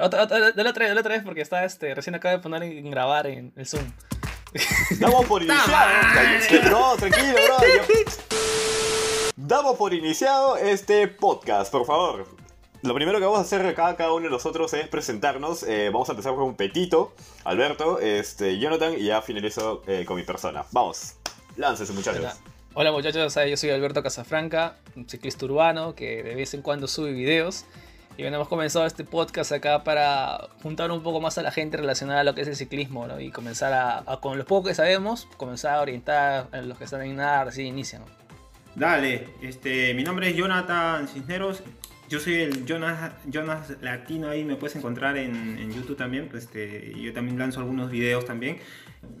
[0.00, 2.62] Otra, otra, dale otra vez, dale otra vez porque está este, recién acaba de poner
[2.62, 3.84] en grabar en el Zoom.
[4.98, 6.70] Damos por iniciado.
[6.70, 7.56] No, tranquilo, bro.
[9.36, 12.26] Damos por iniciado este podcast, por favor.
[12.82, 15.62] Lo primero que vamos a hacer acá cada uno de nosotros es presentarnos.
[15.62, 17.14] Eh, vamos a empezar con Petito,
[17.44, 20.64] Alberto, este, Jonathan y ya finalizo eh, con mi persona.
[20.72, 21.14] Vamos,
[21.56, 22.20] láncese muchachos.
[22.20, 22.36] Hola.
[22.74, 27.12] Hola muchachos, yo soy Alberto Casafranca, un ciclista urbano que de vez en cuando sube
[27.12, 27.66] videos.
[28.16, 31.78] Y bueno, hemos comenzado este podcast acá para juntar un poco más a la gente
[31.78, 33.08] relacionada a lo que es el ciclismo.
[33.18, 37.02] Y comenzar a, con los pocos que sabemos, comenzar a orientar a los que están
[37.02, 38.02] en nada, recién inician.
[38.74, 41.62] Dale, este, mi nombre es Jonathan Cisneros.
[42.10, 46.28] Yo soy el Jonas Latino, ahí me puedes encontrar en, YouTube también.
[46.28, 48.58] Pues este, yo también lanzo algunos videos también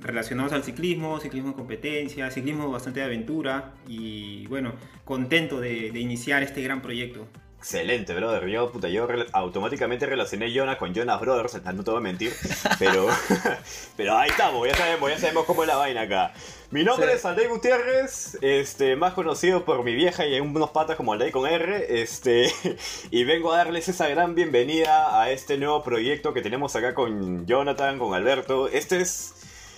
[0.00, 6.00] relacionados al ciclismo, ciclismo de competencia, ciclismo bastante de aventura y bueno, contento de, de
[6.00, 7.26] iniciar este gran proyecto.
[7.62, 8.48] Excelente, brother.
[8.48, 12.32] Yo, puta, yo automáticamente relacioné Jonas con Jonas Brothers, no te voy a mentir,
[12.80, 13.06] pero,
[13.96, 16.34] pero ahí estamos, ya sabemos, ya sabemos cómo es la vaina acá.
[16.72, 21.12] Mi nombre es Aldey Gutiérrez, este, más conocido por mi vieja y unos patas como
[21.12, 22.52] Aldey con R, este,
[23.12, 27.46] y vengo a darles esa gran bienvenida a este nuevo proyecto que tenemos acá con
[27.46, 28.66] Jonathan, con Alberto.
[28.66, 29.34] Este es...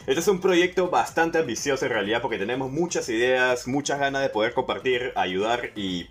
[0.06, 4.28] Este es un proyecto bastante ambicioso en realidad porque tenemos muchas ideas, muchas ganas de
[4.28, 6.10] poder compartir, ayudar y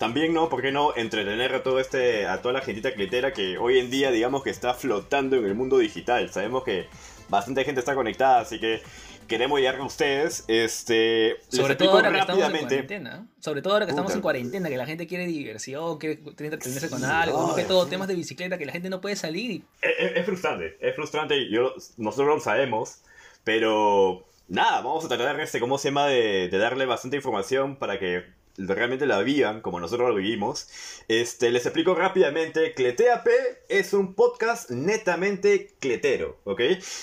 [0.00, 0.48] también, ¿no?
[0.48, 3.90] ¿Por qué no entretener a todo este, a toda la gentita clitera que hoy en
[3.90, 6.32] día, digamos que está flotando en el mundo digital?
[6.32, 6.86] Sabemos que
[7.28, 8.80] bastante gente está conectada, así que
[9.28, 10.44] queremos llegar a ustedes.
[10.48, 13.28] Este, Sobre todo ahora que estamos en cuarentena.
[13.40, 17.04] Sobre todo ahora que estamos en cuarentena, que la gente quiere diversión, quiere entretenerse con
[17.04, 19.64] algo, no, que todo temas de bicicleta, que la gente no puede salir.
[19.82, 23.02] Es, frustrante, es frustrante y yo, nosotros lo sabemos,
[23.44, 26.06] pero nada, vamos a tratar este, ¿cómo se llama?
[26.06, 30.68] De, de darle bastante información para que realmente la vivan, como nosotros lo vivimos.
[31.08, 33.22] Este, les explico rápidamente, Cletea
[33.68, 36.60] es un podcast netamente cletero, ¿ok?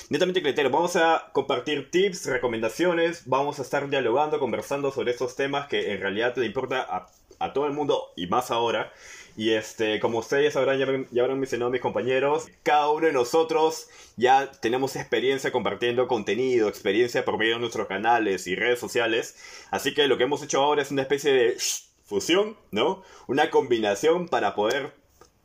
[0.10, 0.70] Netamente cletero.
[0.70, 6.02] Vamos a compartir tips, recomendaciones, vamos a estar dialogando, conversando sobre estos temas que en
[6.02, 7.08] realidad le importa a,
[7.40, 8.92] a todo el mundo y más ahora.
[9.38, 13.88] Y este, como ustedes sabrán, ya, ya habrán mencionado mis compañeros, cada uno de nosotros
[14.16, 19.38] ya tenemos experiencia compartiendo contenido, experiencia por medio de nuestros canales y redes sociales.
[19.70, 21.58] Así que lo que hemos hecho ahora es una especie de
[22.04, 23.04] fusión, ¿no?
[23.28, 24.94] Una combinación para poder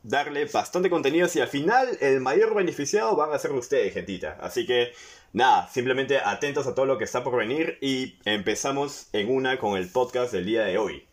[0.03, 4.39] darle bastante contenido y al final el mayor beneficiado van a ser ustedes, gentita.
[4.41, 4.93] Así que
[5.35, 9.77] nada, simplemente atentos a todo lo que está por venir y empezamos en una con
[9.77, 11.07] el podcast del día de hoy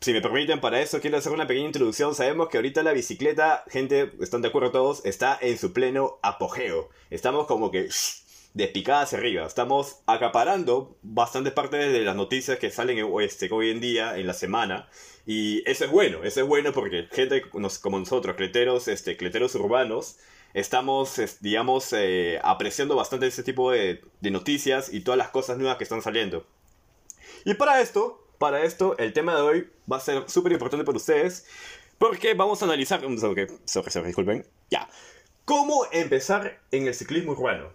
[0.00, 2.14] si me permiten, para eso quiero hacer una pequeña introducción.
[2.14, 6.88] Sabemos que ahorita la bicicleta, gente, están de acuerdo todos, está en su pleno apogeo.
[7.10, 7.90] Estamos como que
[8.54, 9.46] de hacia arriba.
[9.46, 14.32] Estamos acaparando bastante parte de las noticias que salen este, hoy en día, en la
[14.32, 14.88] semana.
[15.26, 20.16] Y eso es bueno, eso es bueno porque gente como nosotros, cleteros, este, cleteros urbanos,
[20.54, 25.84] estamos, digamos, eh, apreciando bastante ese tipo de noticias y todas las cosas nuevas que
[25.84, 26.46] están saliendo.
[27.44, 30.96] Y para esto, para esto, el tema de hoy va a ser súper importante para
[30.96, 31.46] ustedes.
[31.98, 33.02] Porque vamos a analizar.
[33.02, 34.46] Sorry, sorry, disculpen.
[34.70, 34.88] Ya.
[35.44, 37.68] ¿Cómo empezar en el ciclismo urbano?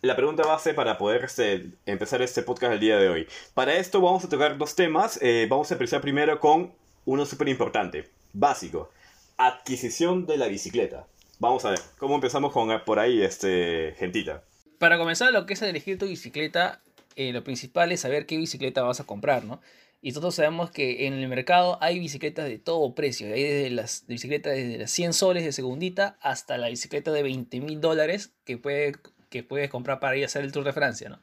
[0.00, 3.26] La pregunta base para poder este, empezar este podcast el día de hoy.
[3.52, 5.18] Para esto vamos a tocar dos temas.
[5.20, 6.72] Eh, vamos a empezar primero con
[7.04, 8.90] uno súper importante, básico.
[9.38, 11.08] Adquisición de la bicicleta.
[11.40, 14.44] Vamos a ver, ¿cómo empezamos con por ahí, este, gentita?
[14.78, 16.80] Para comenzar, lo que es elegir tu bicicleta,
[17.16, 19.60] eh, lo principal es saber qué bicicleta vas a comprar, ¿no?
[20.04, 23.32] Y nosotros sabemos que en el mercado hay bicicletas de todo precio.
[23.32, 27.60] Hay desde las bicicletas desde las 100 soles de segundita hasta la bicicleta de 20
[27.60, 28.94] mil dólares que, puede,
[29.30, 31.08] que puedes comprar para ir a hacer el Tour de Francia.
[31.08, 31.20] ¿no?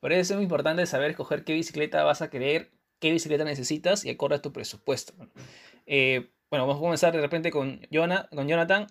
[0.00, 4.06] Por eso es muy importante saber escoger qué bicicleta vas a querer, qué bicicleta necesitas
[4.06, 5.12] y acorde tu presupuesto.
[5.84, 7.82] Eh, bueno, vamos a comenzar de repente con,
[8.30, 8.86] con Jonathan.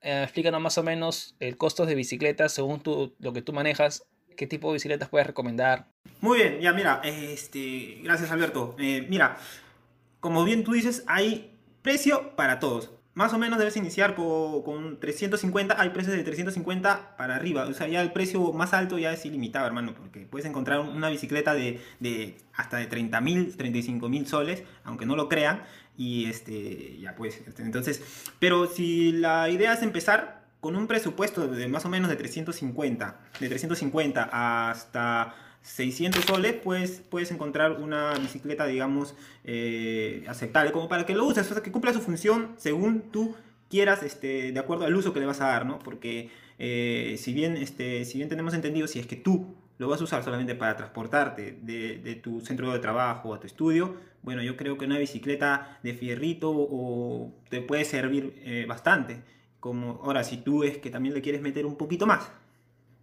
[0.00, 4.06] Eh, explícanos más o menos el costo de bicicleta según tu, lo que tú manejas
[4.36, 5.86] ¿Qué tipo de bicicletas puedes recomendar?
[6.20, 8.74] Muy bien, ya mira, este, gracias Alberto.
[8.78, 9.36] Eh, mira,
[10.20, 12.90] como bien tú dices, hay precio para todos.
[13.14, 17.66] Más o menos debes iniciar con 350, hay precios de 350 para arriba.
[17.66, 21.10] O sea, ya el precio más alto ya es ilimitado, hermano, porque puedes encontrar una
[21.10, 25.62] bicicleta de, de hasta de 30 mil, 35 mil soles, aunque no lo crean.
[25.96, 28.02] Y este, ya pues, entonces,
[28.40, 33.20] pero si la idea es empezar, con un presupuesto de más o menos de 350,
[33.38, 34.30] de 350
[34.70, 39.14] hasta 600 soles, pues puedes encontrar una bicicleta, digamos,
[39.44, 43.36] eh, aceptable, como para que lo uses, o sea, que cumpla su función según tú
[43.68, 45.80] quieras, este, de acuerdo al uso que le vas a dar, ¿no?
[45.80, 50.00] Porque eh, si, bien, este, si bien tenemos entendido, si es que tú lo vas
[50.00, 54.56] a usar solamente para transportarte de, tu centro de trabajo a tu estudio, bueno, yo
[54.56, 59.34] creo que una bicicleta de fierrito te puede servir eh, bastante
[59.64, 62.30] como, ahora, si tú es que también le quieres meter un poquito más,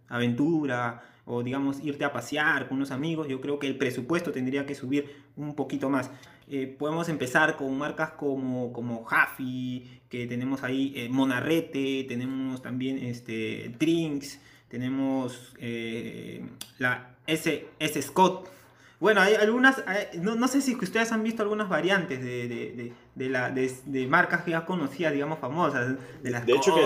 [0.06, 4.64] aventura o digamos irte a pasear con unos amigos, yo creo que el presupuesto tendría
[4.64, 6.08] que subir un poquito más.
[6.46, 12.98] Eh, podemos empezar con marcas como, como Jaffy, que tenemos ahí eh, Monarrete, tenemos también
[12.98, 16.46] este, Drinks, tenemos eh,
[16.78, 18.48] la S, S Scott,
[19.00, 19.82] bueno, hay algunas,
[20.20, 25.12] no, sé si ustedes han visto algunas variantes de, la, de, marcas que ya conocidas,
[25.12, 25.96] digamos, famosas.
[26.22, 26.80] De, las de hecho, que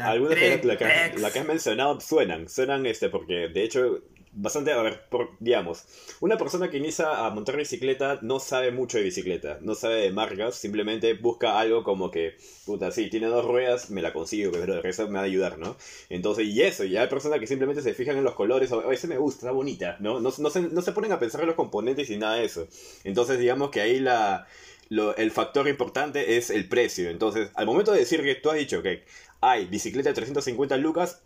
[0.00, 4.02] algunas de la, que, la que has mencionado suenan, suenan este, porque de hecho
[4.34, 5.84] bastante, a ver, por, digamos,
[6.20, 10.10] una persona que inicia a montar bicicleta no sabe mucho de bicicleta, no sabe de
[10.10, 14.82] marcas, simplemente busca algo como que, puta, sí, tiene dos ruedas, me la consigo, pero
[14.82, 15.76] eso me va a ayudar, ¿no?
[16.08, 19.06] Entonces, y eso, y hay personas que simplemente se fijan en los colores, o ese
[19.06, 20.20] me gusta, está bonita, ¿no?
[20.20, 22.66] No, no, se, no se ponen a pensar en los componentes y nada de eso.
[23.04, 24.46] Entonces, digamos que ahí la...
[24.90, 27.10] el factor importante es el precio.
[27.10, 29.04] Entonces, al momento de decir que tú has dicho que
[29.40, 31.22] hay bicicleta de 350 lucas,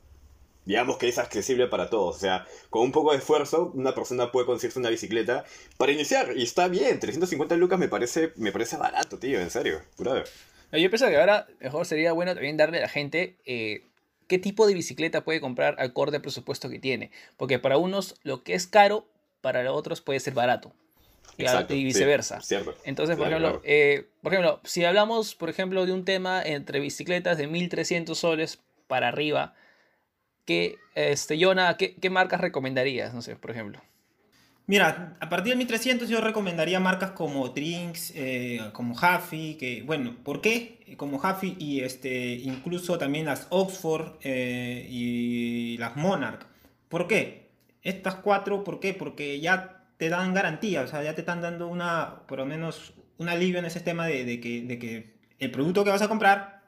[0.67, 2.17] digamos que es accesible para todos.
[2.17, 5.45] O sea, con un poco de esfuerzo, una persona puede conseguirse una bicicleta
[5.79, 6.37] para iniciar.
[6.37, 9.81] Y está bien, 350 lucas me parece, me parece barato, tío, en serio.
[10.73, 13.85] Yo pienso que ahora mejor sería bueno también darle a la gente eh,
[14.27, 17.11] qué tipo de bicicleta puede comprar acorde al presupuesto que tiene.
[17.37, 19.07] Porque para unos lo que es caro,
[19.41, 20.73] para otros puede ser barato.
[21.39, 22.41] Exacto, y viceversa.
[22.41, 22.75] cierto.
[22.85, 27.39] Entonces, por, ejemplo, eh, por ejemplo, si hablamos, por ejemplo, de un tema entre bicicletas
[27.39, 29.55] de 1300 soles para arriba,
[30.45, 33.13] ¿qué, este, Jonah, ¿qué, marcas recomendarías?
[33.13, 33.81] No sé, por ejemplo.
[34.69, 40.17] Mira, a partir de 1300 yo recomendaría marcas como Drinks, eh, como Huffy, que bueno,
[40.25, 40.97] ¿por qué?
[40.97, 46.47] Como Huffy y este, incluso también las Oxford eh, y las Monarch.
[46.89, 47.47] ¿Por qué?
[47.83, 48.93] Estas cuatro, ¿por qué?
[48.93, 52.95] Porque ya te dan garantía, o sea, ya te están dando una, por lo menos,
[53.19, 56.63] un alivio en ese tema de, que, de que el producto que vas a comprar,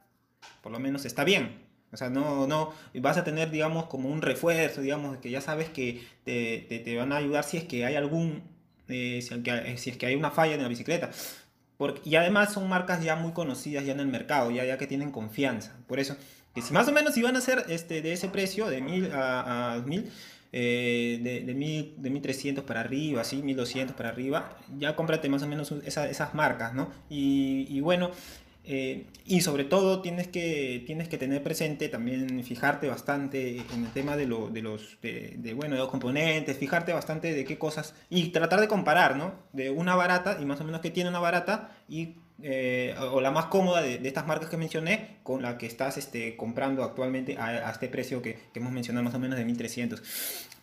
[0.63, 1.67] por lo menos está bien.
[1.91, 5.71] O sea, no, no, vas a tener, digamos, como un refuerzo, digamos, que ya sabes
[5.71, 8.43] que te, te, van a ayudar si es que hay algún,
[8.89, 11.11] eh, si, es que hay una falla en la bicicleta.
[11.79, 14.87] Porque, y además son marcas ya muy conocidas ya en el mercado, ya, ya que
[14.87, 15.77] tienen confianza.
[15.87, 16.17] Por eso,
[16.55, 19.73] que si más o menos iban a ser este, de ese precio, de 1000 a,
[19.73, 20.11] a 2000,
[20.53, 25.43] eh, de, de, mil, de 1300 para arriba, así, 1200 para arriba, ya cómprate más
[25.43, 26.91] o menos esas marcas, ¿no?
[27.11, 28.11] Y, y bueno,
[28.71, 33.91] eh, y sobre todo tienes que, tienes que tener presente también, fijarte bastante en el
[33.93, 37.95] tema de, lo, de los, de, bueno, de los componentes, fijarte bastante de qué cosas
[38.11, 39.33] y tratar de comparar, ¿no?
[39.55, 43.31] De una barata y más o menos que tiene una barata y, eh, o la
[43.31, 47.71] más cómoda de, estas marcas que mencioné con la que estás este, comprando actualmente a,
[47.71, 50.03] este precio que, que hemos mencionado más o menos de 1300.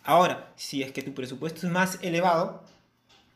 [0.04, 2.62] Ahora, si es que tu presupuesto es más elevado,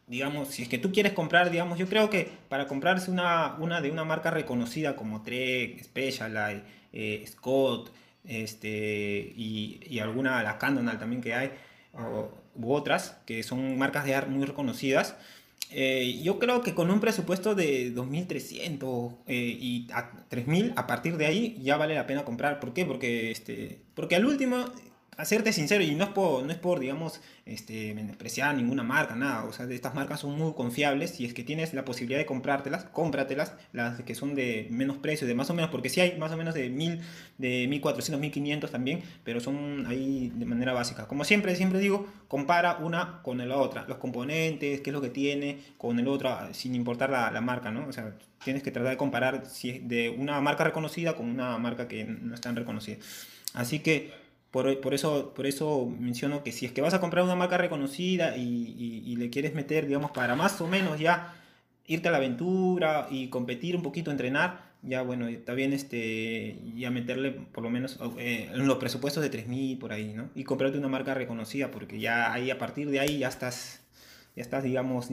[0.07, 3.81] digamos, si es que tú quieres comprar, digamos, yo creo que para comprarse una, una
[3.81, 7.93] de una marca reconocida como Trek, Specialized, eh, Scott,
[8.25, 11.53] este, y, y, alguna, la Candonal también que hay,
[12.55, 15.17] u otras, que son marcas de art muy reconocidas,
[15.73, 21.17] eh, yo creo que con un presupuesto de 2.300 eh, y a 3.000, a partir
[21.17, 22.61] de ahí ya vale la pena comprar.
[22.61, 22.85] ¿Por qué?
[22.85, 24.65] Porque, este, porque al último
[25.21, 29.15] a serte sincero, y no es por, no es por digamos, este, menospreciar ninguna marca,
[29.15, 32.25] nada, o sea, estas marcas son muy confiables, si es que tienes la posibilidad de
[32.25, 36.17] comprártelas, cómpratelas, las que son de menos precio, de más o menos, porque sí hay
[36.19, 37.01] más o menos de 1000,
[37.37, 41.07] de 1400, 1500 también, pero son ahí de manera básica.
[41.07, 45.11] Como siempre, siempre digo, compara una con la otra, los componentes, qué es lo que
[45.11, 47.87] tiene con el otro, sin importar la, la marca, ¿no?
[47.87, 51.59] O sea, tienes que tratar de comparar si es de una marca reconocida con una
[51.59, 52.97] marca que no es tan reconocida.
[53.53, 54.20] Así que
[54.51, 58.37] por, eso, por eso menciono que si es que vas a comprar una marca reconocida
[58.37, 61.35] y, y, le quieres meter, digamos, para más o menos ya
[61.87, 66.91] irte a la aventura y competir un poquito, entrenar, ya bueno, está bien este, ya
[66.91, 70.31] meterle por lo menos eh, en los presupuestos de 3.000 por ahí, ¿no?
[70.35, 73.83] Y comprarte una marca reconocida porque ya ahí a partir de ahí ya estás,
[74.35, 75.09] ya estás, digamos,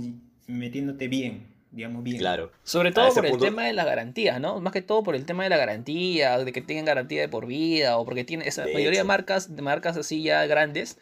[0.47, 2.17] metiéndote bien digamos, bien.
[2.17, 2.51] Claro.
[2.63, 4.59] Sobre todo por el tema de la garantía, ¿no?
[4.59, 7.45] Más que todo por el tema de la garantía, de que tengan garantía de por
[7.45, 10.97] vida, o porque tiene esa mayoría de marcas, de marcas así ya grandes,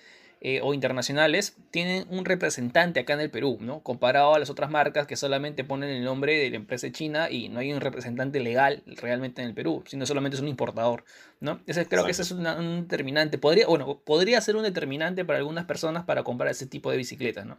[0.48, 3.80] eh, o internacionales tienen un representante acá en el Perú, ¿no?
[3.80, 7.50] Comparado a las otras marcas que solamente ponen el nombre de la empresa china y
[7.50, 11.04] no hay un representante legal realmente en el Perú, sino solamente es un importador,
[11.40, 11.62] ¿no?
[11.66, 13.40] Ese, creo que ese es un determinante.
[13.40, 17.46] Podría, bueno, podría ser un determinante para algunas personas para comprar ese tipo de bicicletas,
[17.48, 17.58] ¿no?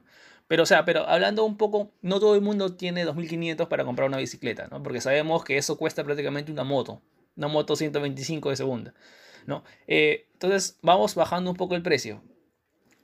[0.48, 4.08] Pero, o sea, pero hablando un poco, no todo el mundo tiene 2.500 para comprar
[4.08, 4.82] una bicicleta, ¿no?
[4.82, 7.02] Porque sabemos que eso cuesta prácticamente una moto,
[7.36, 8.94] una moto 125 de segunda,
[9.46, 9.64] ¿no?
[9.88, 12.22] Eh, entonces, vamos bajando un poco el precio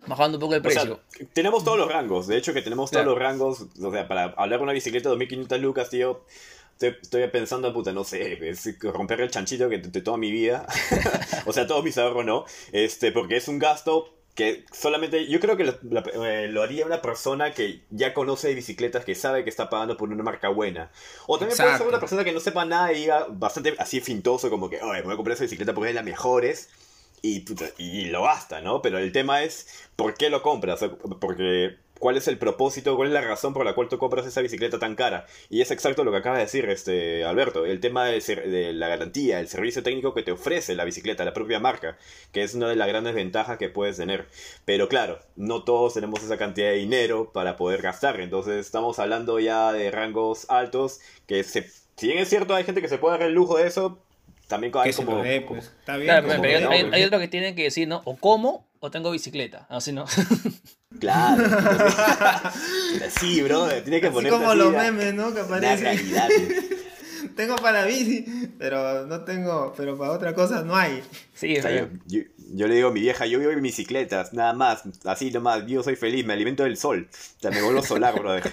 [0.07, 1.01] bajando un poco el precio.
[1.33, 4.59] tenemos todos los rangos, de hecho que tenemos todos los rangos, o sea, para hablar
[4.59, 6.25] con una bicicleta de 2500 lucas, tío,
[6.73, 10.67] estoy, estoy pensando, puta, no sé, es romper el chanchito que de toda mi vida.
[11.47, 12.45] o sea, todos mis ahorros no.
[12.73, 15.75] Este, porque es un gasto que solamente yo creo que lo,
[16.25, 19.97] eh, lo haría una persona que ya conoce de bicicletas, que sabe que está pagando
[19.97, 20.91] por una marca buena.
[21.27, 24.49] O también puede ser una persona que no sepa nada y diga bastante así fintoso,
[24.49, 26.71] como que, oye, me voy a comprar esa bicicleta porque es la mejores.
[27.25, 27.45] Y,
[27.79, 28.83] y lo gasta, ¿no?
[28.83, 30.83] Pero el tema es, ¿por qué lo compras?
[30.83, 33.97] O sea, Porque, ¿cuál es el propósito, cuál es la razón por la cual tú
[33.97, 35.25] compras esa bicicleta tan cara?
[35.49, 38.89] Y es exacto lo que acaba de decir este Alberto, el tema ser- de la
[38.89, 41.97] garantía, el servicio técnico que te ofrece la bicicleta, la propia marca,
[42.33, 44.27] que es una de las grandes ventajas que puedes tener.
[44.65, 49.39] Pero claro, no todos tenemos esa cantidad de dinero para poder gastar, entonces estamos hablando
[49.39, 51.71] ya de rangos altos que se...
[51.97, 54.01] Si bien es cierto, hay gente que se puede dar el lujo de eso,
[54.49, 55.23] también hay como...
[55.47, 55.67] pues.
[55.67, 56.09] Está bien.
[56.09, 58.03] Claro, pero hay, hay, hay otro que tienen que decir, ¿no?
[58.05, 59.67] O como o tengo bicicleta.
[59.71, 60.05] Así no.
[61.01, 61.43] Claro.
[61.43, 65.31] entonces- sí, bro, tiene que Así poner como los memes, ¿no?
[65.33, 65.81] Que La aparecen.
[65.85, 66.29] realidad.
[67.37, 68.25] Tengo para bici,
[68.59, 71.03] pero no tengo, pero para otra cosa no hay.
[71.35, 72.23] Sí, O sea, yo, yo-
[72.55, 75.83] yo le digo a mi vieja, yo vivo en bicicletas, nada más, así nomás, yo
[75.83, 77.09] soy feliz, me alimento del sol.
[77.11, 78.53] O sea, me vuelvo solar, brother.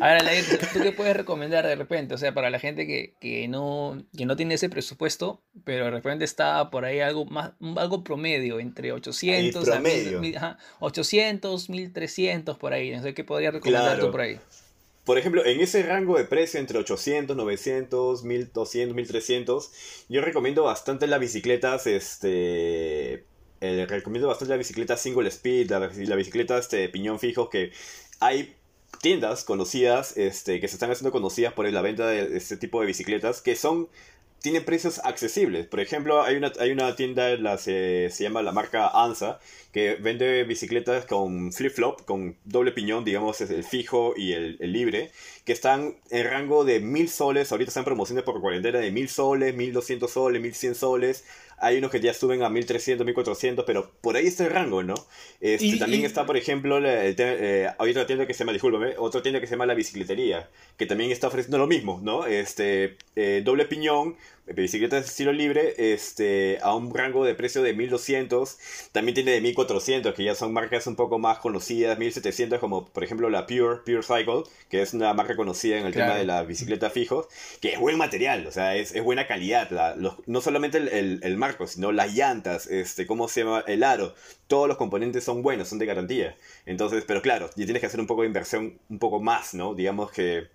[0.00, 2.14] Ahora, Lair, ¿tú qué puedes recomendar de repente?
[2.14, 5.90] O sea, para la gente que, que no, que no tiene ese presupuesto, pero de
[5.90, 10.20] repente está por ahí algo más, algo promedio, entre 800 a 1000, promedio.
[10.20, 12.90] 1000, ajá, 800, 1300 por ahí.
[12.90, 14.06] No sé qué podrías recomendar Claro.
[14.06, 14.38] tú por ahí.
[15.08, 19.72] Por ejemplo, en ese rango de precio entre 800, 900, 1200, 1300,
[20.10, 23.24] yo recomiendo bastante las bicicletas, este...
[23.62, 27.72] eh, recomiendo bastante la bicicleta single speed, la, bicicleta este, piñón fijo, que
[28.20, 28.54] hay
[29.00, 32.88] tiendas conocidas, este, que se están haciendo conocidas por la venta de este tipo de
[32.88, 33.88] bicicletas, que son
[34.40, 35.66] tienen precios accesibles.
[35.66, 39.40] Por ejemplo, hay una, hay una tienda, la, se, se llama la marca ANSA,
[39.72, 45.10] que vende bicicletas con flip-flop, con doble piñón, digamos, el fijo y el, el libre,
[45.44, 47.52] que están en rango de mil soles.
[47.52, 51.24] Ahorita están promociones por cuarentena de mil soles, mil doscientos soles, mil cien soles.
[51.60, 54.94] Hay unos que ya suben a 1300, 1400, pero por ahí está el rango, ¿no?
[55.40, 58.40] Este, Y- también y- está, por ejemplo, la- el eh, hay otra tienda que se
[58.40, 62.00] llama, discúlpame, otra tienda que se llama La Bicicletería, que también está ofreciendo lo mismo,
[62.02, 62.26] ¿no?
[62.26, 64.16] Este, eh, doble piñón,
[64.54, 68.58] bicicletas de estilo libre, este, a un rango de precio de 1200,
[68.92, 73.04] también tiene de 1400, que ya son marcas un poco más conocidas, 1700, como por
[73.04, 76.08] ejemplo la Pure, Pure Cycle, que es una marca conocida en el Claro.
[76.12, 77.26] tema de la bicicleta fijos,
[77.60, 80.88] que es buen material, o sea, es, es buena calidad, la- los- no solamente el,
[80.88, 84.14] el- el marco, sino las llantas, este, cómo se llama, el aro,
[84.46, 86.36] todos los componentes son buenos, son de garantía.
[86.66, 89.74] Entonces, pero claro, ya tienes que hacer un poco de inversión, un poco más, ¿no?
[89.74, 90.48] Digamos que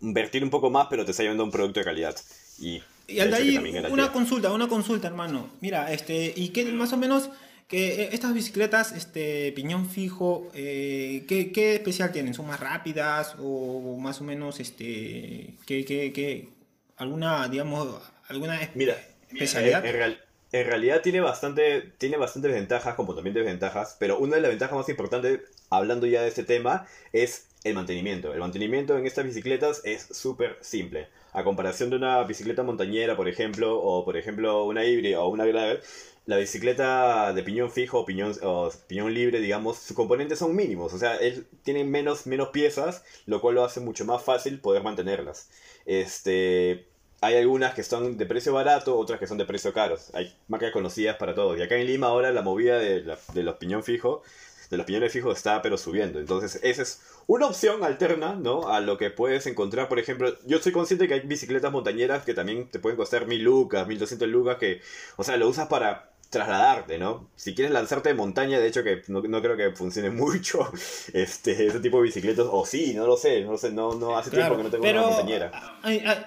[0.00, 2.16] invertir un poco más, pero te está llevando un producto de calidad.
[2.58, 3.92] Y, Y de al hecho de que ahí, también garantía.
[3.92, 5.50] una consulta, una consulta, hermano.
[5.60, 7.30] Mira, este, y que más o menos
[7.68, 12.34] que eh, estas bicicletas, este, piñón fijo, eh, ¿qué, qué especial tienen?
[12.34, 16.48] ¿Son más rápidas o más o menos, este, qué, qué, qué,
[16.96, 18.96] alguna, digamos, alguna Mira,
[19.28, 19.84] especialidad?
[19.84, 20.20] En, en real-
[20.52, 24.76] en realidad tiene bastante, tiene bastantes ventajas, como también desventajas, pero una de las ventajas
[24.76, 28.32] más importantes, hablando ya de este tema, es el mantenimiento.
[28.32, 31.08] El mantenimiento en estas bicicletas es súper simple.
[31.34, 35.44] A comparación de una bicicleta montañera, por ejemplo, o por ejemplo una híbrida o una
[35.44, 35.80] gravel,
[36.26, 40.94] la bicicleta de piñón fijo o piñón, o piñón libre, digamos, sus componentes son mínimos.
[40.94, 44.82] O sea, es- tienen menos, menos piezas, lo cual lo hace mucho más fácil poder
[44.82, 45.50] mantenerlas.
[45.86, 46.86] Este,
[47.20, 50.10] hay algunas que son de precio barato, otras que son de precio caros.
[50.14, 51.58] Hay marcas conocidas para todos.
[51.58, 53.02] Y acá en Lima ahora la movida de,
[53.34, 54.22] de los piñón fijo,
[54.70, 56.18] de los piñones fijos está pero subiendo.
[56.18, 58.68] Entonces esa es una opción alterna, ¿no?
[58.68, 62.34] A lo que puedes encontrar, por ejemplo, yo soy consciente que hay bicicletas montañeras que
[62.34, 64.80] también te pueden costar mil lucas, mil doscientos lucas, que,
[65.16, 67.28] o sea, lo usas para trasladarte, ¿no?
[67.36, 70.70] Si quieres lanzarte de montaña, de hecho que no, no creo que funcione mucho
[71.12, 74.18] este, ese tipo de bicicletas, o sí, no lo sé, no lo sé, no, no
[74.18, 75.80] hace tiempo que no tengo pero una montañera.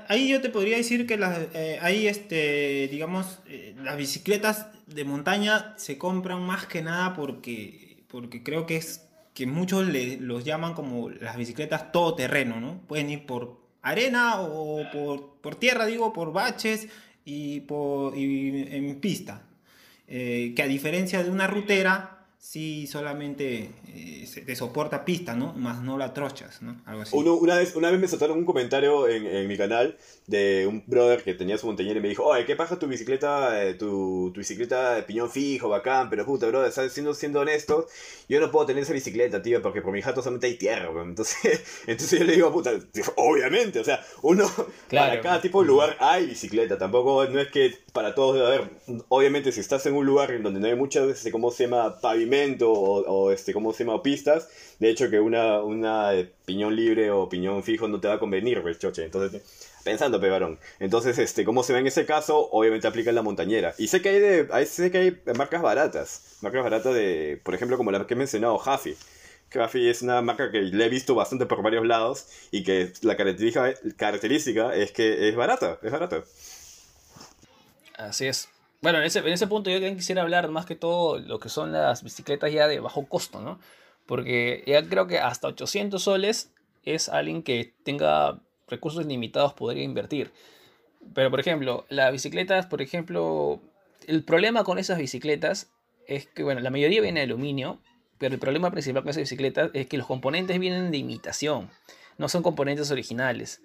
[0.08, 5.04] ahí yo te podría decir que las, eh, ahí, este, digamos, eh, las bicicletas de
[5.04, 10.44] montaña se compran más que nada porque, porque creo que es que muchos le- los
[10.44, 12.82] llaman como las bicicletas todoterreno, ¿no?
[12.88, 16.88] Pueden ir por arena o por, por tierra, digo, por baches
[17.26, 19.44] y, por, y en pista.
[20.08, 25.54] Eh, que a diferencia de una rutera, sí solamente eh, se- te soporta pista, ¿no?
[25.54, 26.82] Más no la trochas, ¿no?
[26.86, 27.16] Algo así.
[27.16, 30.84] Uno- una, vez, una vez me soltaron un comentario en, en mi canal de un
[30.86, 34.32] brother que tenía su montañera y me dijo, oye, ¿qué pasa tu bicicleta, eh, tu,
[34.34, 36.10] tu bicicleta de piñón fijo, bacán?
[36.10, 36.92] Pero puta, brother, ¿sabes?
[36.94, 37.88] Siendo, siendo honesto,
[38.28, 41.10] yo no puedo tener esa bicicleta, tío, porque por mi jato solamente hay tierra, weón.
[41.10, 42.72] Entonces, entonces yo le digo, puta,
[43.16, 44.46] obviamente, o sea, uno,
[44.90, 45.10] Claro.
[45.12, 48.70] para cada tipo de lugar hay bicicleta, tampoco no es que para todos debe haber,
[49.10, 52.00] obviamente si estás en un lugar en donde no hay muchas veces, ¿cómo se llama?
[52.02, 54.02] Pavimento pavimento o, este, ¿cómo se llama?
[54.02, 54.50] pistas.
[54.80, 56.12] De hecho, que una, una
[56.46, 59.06] piñón libre o piñón fijo no te va a convenir, pues, choche.
[59.06, 59.42] Entonces,
[59.84, 60.60] pensando, pegarón.
[60.80, 62.50] Entonces, este, ¿cómo se ve en ese caso?
[62.52, 63.74] Obviamente aplica la montañera.
[63.78, 66.38] Y sé que hay de, sé que hay marcas baratas.
[66.42, 68.96] Marcas baratas de, por ejemplo, como la que he mencionado, Jaffy.
[69.50, 73.16] Jaffy es una marca que le he visto bastante por varios lados y que la
[73.16, 76.24] característica, característica es que es barata, es barata.
[77.98, 78.50] Así es.
[78.82, 81.50] Bueno, en ese, en ese punto yo también quisiera hablar más que todo lo que
[81.50, 83.60] son las bicicletas ya de bajo costo, ¿no?
[84.06, 86.52] Porque ya creo que hasta 800 soles
[86.84, 90.32] es alguien que tenga recursos limitados podría invertir.
[91.14, 93.62] Pero, por ejemplo, las bicicletas, por ejemplo,
[94.08, 95.70] el problema con esas bicicletas
[96.06, 97.80] es que, bueno, la mayoría viene de aluminio,
[98.18, 101.70] pero el problema principal con esas bicicletas es que los componentes vienen de imitación,
[102.18, 103.62] no son componentes originales.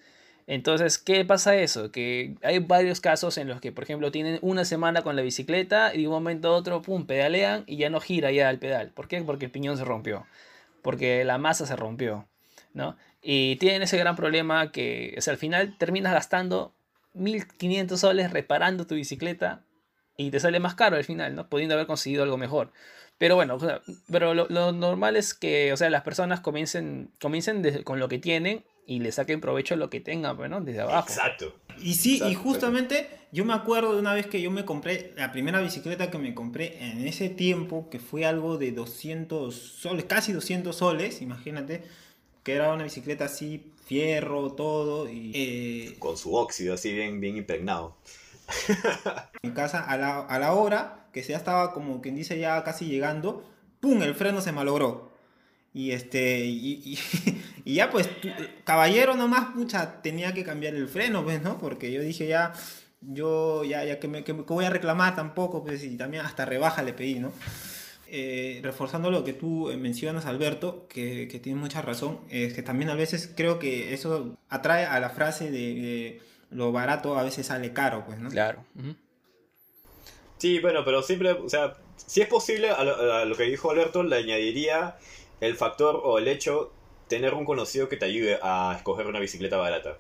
[0.47, 1.93] Entonces, ¿qué pasa eso?
[1.93, 5.95] Que hay varios casos en los que, por ejemplo, tienen una semana con la bicicleta
[5.95, 8.91] y de un momento a otro, pum, pedalean y ya no gira ya el pedal.
[8.91, 9.23] ¿Por qué?
[9.23, 10.27] Porque el piñón se rompió,
[10.83, 12.27] porque la masa se rompió,
[12.75, 12.97] ¿no?
[13.23, 16.75] Y tienen ese gran problema que, al final terminas gastando
[17.15, 19.63] 1500 soles reparando tu bicicleta
[20.17, 21.49] y te sale más caro al final, ¿no?
[21.49, 22.73] Pudiendo haber conseguido algo mejor.
[23.19, 23.59] Pero bueno,
[24.11, 28.65] pero lo, normal es que, o sea, las personas comiencen, comiencen con lo que tienen
[28.87, 31.09] y le saquen provecho a lo que tengan, pues, desde abajo.
[31.09, 31.55] Exacto.
[31.81, 35.33] Y sí, y justamente yo me acuerdo de una vez que yo me compré, la
[35.33, 40.33] primera bicicleta que me compré en ese tiempo, que fue algo de 200 soles, casi
[40.33, 41.83] 200 soles, imagínate,
[42.43, 45.09] que era una bicicleta así, fierro, todo.
[45.09, 47.97] Y, eh, Con su óxido así bien, bien impregnado.
[49.43, 52.87] en casa a la, a la hora, que ya estaba como quien dice ya casi
[52.87, 53.45] llegando,
[53.81, 54.03] ¡pum!
[54.03, 55.12] El freno se malogró.
[55.75, 56.99] Y este, y,
[57.65, 58.09] ya pues,
[58.65, 61.59] caballero nomás, mucha, tenía que cambiar el freno, pues, ¿no?
[61.59, 62.53] Porque yo dije ya,
[63.01, 66.83] yo ya, ya que me, que voy a reclamar tampoco, pues, y también hasta rebaja
[66.83, 67.33] le pedí, ¿no?
[68.09, 72.91] Eh, reforzando lo que tú mencionas, Alberto, que, que tienes mucha razón, es que también
[72.91, 77.73] a veces creo que eso atrae a la frase de, lo barato a veces sale
[77.73, 78.29] caro, pues, ¿no?
[78.29, 78.65] Claro.
[80.39, 84.17] Sí, bueno, pero siempre, o sea, si es posible, a lo que dijo Alberto, le
[84.17, 84.97] añadiría
[85.43, 86.73] el factor o el hecho
[87.09, 89.99] tener un conocido que te ayude a escoger una bicicleta barata.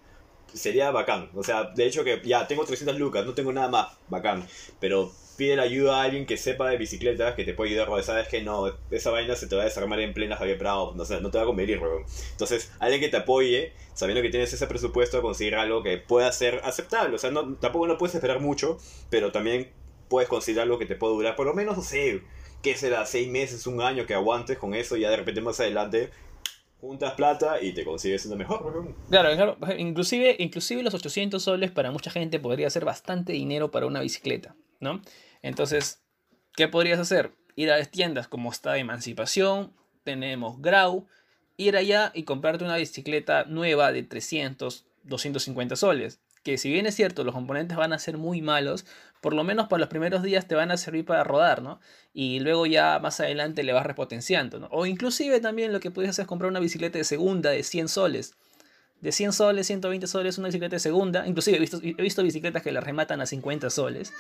[0.55, 1.31] Sería bacán.
[1.35, 4.47] O sea, de hecho que ya tengo 300 lucas, no tengo nada más, bacán.
[4.79, 8.05] Pero pide la ayuda a alguien que sepa de bicicletas, que te puede ayudar, porque
[8.05, 11.05] sabes que no, esa vaina se te va a desarmar en plena Javier Prado, no,
[11.05, 12.05] sé, no te va a convenir, weón.
[12.31, 16.31] Entonces, alguien que te apoye, sabiendo que tienes ese presupuesto a conseguir algo que pueda
[16.31, 17.17] ser aceptable.
[17.17, 18.79] O sea, no, tampoco no puedes esperar mucho,
[19.11, 19.73] pero también
[20.09, 22.23] puedes conseguir algo que te pueda durar por lo menos, no sé,
[22.63, 23.05] ¿qué será?
[23.07, 26.11] Seis meses, un año que aguantes con eso y ya de repente más adelante
[26.83, 28.95] juntas plata y te consigues una mejor.
[29.09, 33.87] Claro, claro, inclusive, inclusive los 800 soles para mucha gente podría ser bastante dinero para
[33.87, 35.01] una bicicleta, ¿no?
[35.43, 36.03] Entonces,
[36.57, 37.33] ¿qué podrías hacer?
[37.55, 39.73] Ir a las tiendas como está Emancipación,
[40.03, 41.07] tenemos Grau,
[41.57, 46.21] ir allá y comprarte una bicicleta nueva de 300, 250 soles.
[46.43, 48.85] Que si bien es cierto, los componentes van a ser muy malos,
[49.23, 51.81] por lo menos para los primeros días te van a servir para rodar, ¿no?
[52.13, 54.69] Y luego ya más adelante le vas repotenciando, ¿no?
[54.73, 57.89] O inclusive también lo que puedes hacer es comprar una bicicleta de segunda de 100
[57.89, 58.35] soles.
[59.01, 61.25] De 100 soles, 120 soles, una bicicleta de segunda.
[61.25, 64.13] Inclusive he visto, he visto bicicletas que la rematan a 50 soles,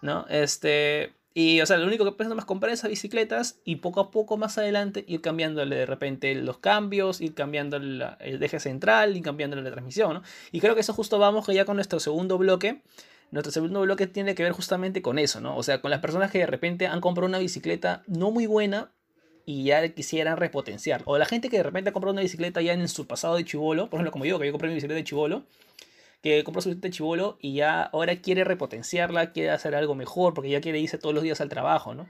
[0.00, 0.26] ¿no?
[0.30, 1.12] Este...
[1.34, 4.38] Y, o sea, lo único que hacer es comprar esas bicicletas y poco a poco
[4.38, 9.60] más adelante ir cambiándole de repente los cambios, ir cambiando el eje central, ir cambiándole
[9.60, 10.22] la transmisión, ¿no?
[10.50, 12.80] Y creo que eso justo vamos ya con nuestro segundo bloque,
[13.30, 15.56] nuestro segundo bloque tiene que ver justamente con eso, ¿no?
[15.56, 18.92] O sea, con las personas que de repente han comprado una bicicleta no muy buena
[19.44, 21.02] y ya quisieran repotenciar.
[21.04, 23.44] O la gente que de repente ha comprado una bicicleta ya en su pasado de
[23.44, 25.44] chivolo, por ejemplo, como yo, que yo compré mi bicicleta de chivolo,
[26.22, 30.34] que compró su bicicleta de chivolo y ya ahora quiere repotenciarla, quiere hacer algo mejor,
[30.34, 32.08] porque ya quiere irse todos los días al trabajo, ¿no?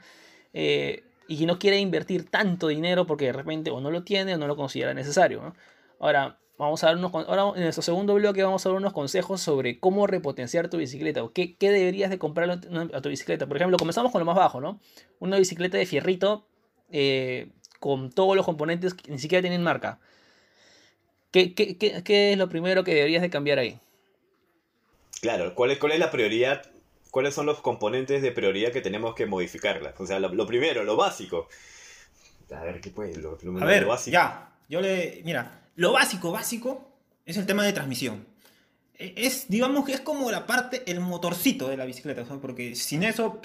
[0.55, 4.39] Eh, y no quiere invertir tanto dinero porque de repente o no lo tiene o
[4.39, 5.55] no lo considera necesario, ¿no?
[5.99, 9.43] Ahora, Vamos a dar unos, ahora en nuestro segundo bloque vamos a dar unos consejos
[9.43, 13.47] sobre cómo repotenciar tu bicicleta o qué, qué deberías de comprar a tu bicicleta.
[13.47, 14.81] Por ejemplo, comenzamos con lo más bajo, ¿no?
[15.19, 16.47] Una bicicleta de fierrito
[16.91, 19.99] eh, con todos los componentes que ni siquiera tienen marca.
[21.31, 23.79] ¿Qué, qué, qué, qué es lo primero que deberías de cambiar ahí?
[25.21, 26.63] Claro, ¿cuál es, cuál es la prioridad?
[27.11, 29.95] ¿Cuáles son los componentes de prioridad que tenemos que modificarlas?
[29.99, 31.49] O sea, lo, primero, lo básico.
[32.55, 33.17] A ver, ¿qué puede?
[33.17, 34.13] Lo, a ver, básico.
[34.13, 34.53] ya.
[34.69, 35.21] Yo le.
[35.25, 36.91] Mira, lo básico, básico,
[37.25, 38.27] es el tema de transmisión.
[38.99, 43.03] E, es, digamos que es como la parte, el motorcito de la bicicleta, porque sin
[43.03, 43.41] eso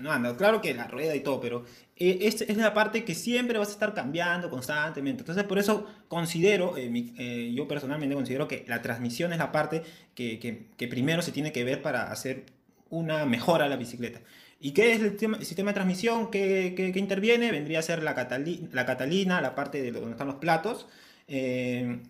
[0.00, 0.36] no anda.
[0.36, 1.64] Claro que la rueda y todo, pero
[1.96, 5.22] eh, es, es, la parte que siempre vas a estar cambiando constantemente.
[5.22, 9.82] Entonces, por eso considero, eh, eh, yo personalmente considero que la transmisión es la parte
[10.14, 12.46] que, que, que, primero se tiene que ver para hacer
[12.90, 14.20] una mejora a la bicicleta.
[14.60, 17.50] ¿Y qué es el, sistema, de transmisión que, interviene?
[17.50, 20.86] Vendría a ser la, la catalina, la parte de donde están los platos,
[21.26, 22.00] eh,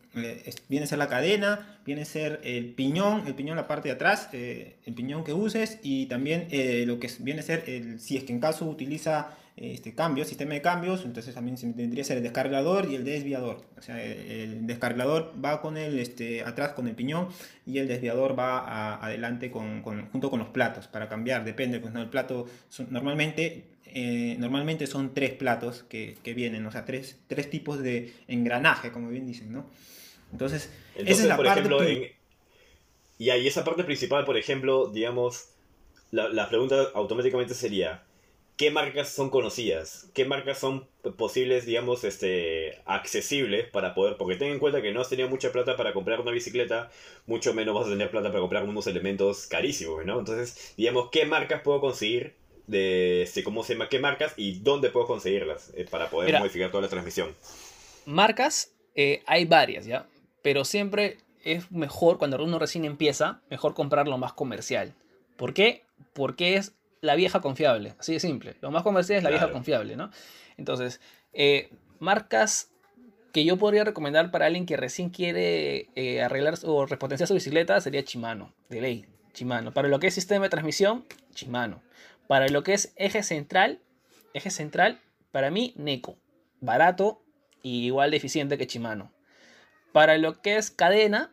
[0.68, 3.94] viene a ser la cadena, viene a ser el piñón, el piñón la parte de
[3.94, 8.00] atrás, eh, el piñón que uses y también eh, lo que viene a ser, el,
[8.00, 12.05] si es que en caso utiliza este cambio, sistema de cambios, entonces también tendría que
[12.05, 13.64] ser el descargador y el desviador.
[13.79, 17.29] O sea, el, descargador va con el, este, atrás con el piñón
[17.64, 22.03] y el desviador va adelante con, junto con los platos para cambiar, depende, pues no,
[22.03, 22.46] el plato
[22.90, 28.90] normalmente eh, normalmente son tres platos que, vienen, o sea, tres, tres, tipos de engranaje,
[28.90, 29.70] como bien dicen, ¿no?
[30.33, 32.16] Entonces, esa es la parte...
[33.16, 35.50] Y ahí esa parte principal, por ejemplo, digamos,
[36.11, 38.02] la, la, pregunta automáticamente sería,
[38.57, 40.11] ¿qué marcas son conocidas?
[40.12, 44.16] ¿Qué marcas son posibles, digamos, este, accesibles para poder?
[44.16, 46.90] Porque ten en cuenta que no has tenido mucha plata para comprar una bicicleta,
[47.28, 50.18] mucho menos vas a tener plata para comprar unos elementos carísimos, ¿no?
[50.18, 52.35] Entonces, digamos, ¿qué marcas puedo conseguir
[52.66, 56.70] de este, cómo se llama, qué marcas y dónde puedo conseguirlas eh, para poder modificar
[56.70, 57.35] toda la transmisión.
[58.07, 60.07] Marcas, eh, hay varias, ¿ya?
[60.42, 64.94] Pero siempre es mejor, cuando uno recién empieza, mejor comprar lo más comercial.
[65.37, 65.85] ¿Por qué?
[66.12, 68.55] Porque es la vieja confiable, así de simple.
[68.61, 70.11] Lo más comercial es la vieja confiable, ¿no?
[70.57, 71.00] Entonces,
[71.35, 72.70] eh, marcas
[73.33, 75.88] que yo podría recomendar para alguien que recién quiere
[76.22, 79.74] arreglar o repotenciar su bicicleta sería Shimano, de ley, Shimano.
[79.74, 81.83] Para lo que es sistema de transmisión, Shimano.
[82.26, 83.80] Para lo que es eje central,
[84.32, 86.16] eje central, para mí, Neko.
[86.60, 87.22] Barato
[87.62, 89.12] y igual de eficiente que Shimano.
[89.92, 91.32] Para lo que es cadena,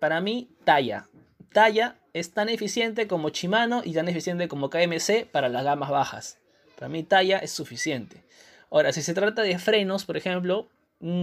[0.00, 1.08] para mí, Talla.
[1.52, 6.38] Talla es tan eficiente como Shimano y tan eficiente como KMC para las gamas bajas.
[6.76, 8.24] Para mí, Talla es suficiente.
[8.70, 10.68] Ahora, si se trata de frenos, por ejemplo,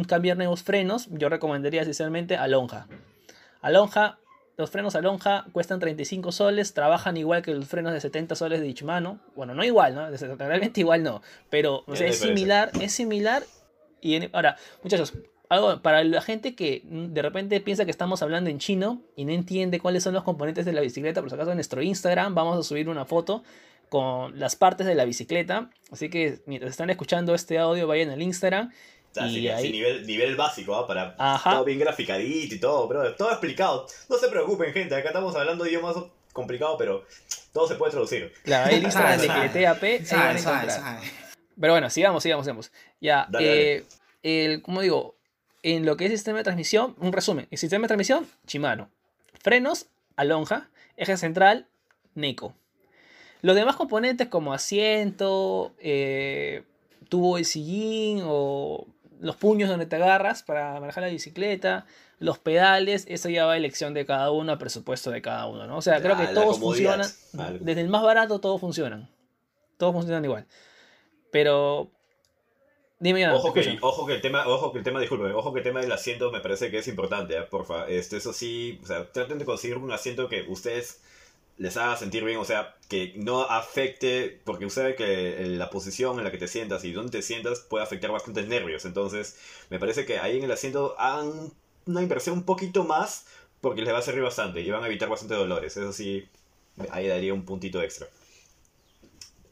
[0.08, 2.88] cambiar nuevos frenos, yo recomendaría esencialmente Alonja.
[3.62, 4.20] Alonja
[4.58, 8.62] los frenos a lonja cuestan 35 soles, trabajan igual que los frenos de 70 soles
[8.62, 9.20] de Ichimano.
[9.36, 10.10] Bueno, no igual, ¿no?
[10.38, 11.22] Realmente igual no.
[11.50, 13.44] Pero es similar, es similar.
[14.02, 15.14] Y ahora, muchachos,
[15.50, 19.32] algo para la gente que de repente piensa que estamos hablando en chino y no
[19.32, 22.58] entiende cuáles son los componentes de la bicicleta, por si acaso en nuestro Instagram vamos
[22.58, 23.44] a subir una foto
[23.90, 25.70] con las partes de la bicicleta.
[25.92, 28.72] Así que mientras están escuchando este audio, vayan al Instagram
[29.16, 29.72] y ahí...
[29.72, 30.88] nivel, nivel básico, ¿ah?
[30.88, 33.88] Para todo bien graficadito y todo, pero todo explicado.
[34.10, 35.96] No se preocupen, gente, acá estamos hablando de idiomas
[36.34, 37.06] complicados, pero
[37.54, 38.34] todo se puede traducir.
[38.44, 39.82] Claro, ahí lista de TAP,
[41.60, 42.72] Pero bueno, sigamos, sigamos, sigamos.
[43.00, 43.86] Ya, eh,
[44.24, 45.16] el, como digo,
[45.64, 47.48] en lo que es sistema de transmisión, un resumen.
[47.50, 48.90] El sistema de transmisión, Shimano.
[49.42, 50.70] Frenos, Alonja.
[50.98, 51.68] Eje central,
[52.14, 52.54] Neko.
[53.42, 56.64] Los demás componentes como asiento, eh,
[57.10, 58.88] tubo de sillín o
[59.20, 61.86] los puños donde te agarras para manejar la bicicleta,
[62.20, 65.68] los pedales, eso ya va a elección de cada uno, a presupuesto de cada uno,
[65.68, 65.78] ¿no?
[65.78, 67.08] O sea, creo que todos funcionan,
[67.60, 69.10] desde el más barato todos funcionan,
[69.78, 70.46] todos funcionan igual.
[71.32, 71.92] Pero
[73.00, 73.36] Dime ya.
[73.36, 75.82] Ojo que, ojo que el tema, ojo que el tema, disculpe, ojo que el tema
[75.82, 77.42] del asiento me parece que es importante, ¿eh?
[77.44, 77.88] porfa.
[77.88, 81.02] Este, eso sí, o sea, traten de conseguir un asiento que ustedes
[81.58, 86.18] les haga sentir bien, o sea, que no afecte, porque usted ve que la posición
[86.18, 88.86] en la que te sientas y dónde te sientas puede afectar bastantes nervios.
[88.86, 89.38] Entonces,
[89.70, 91.52] me parece que ahí en el asiento hagan
[91.86, 93.26] una inversión un poquito más
[93.62, 95.78] porque les va a servir bastante y van a evitar bastante dolores.
[95.78, 96.28] Eso sí,
[96.92, 98.08] ahí daría un puntito extra.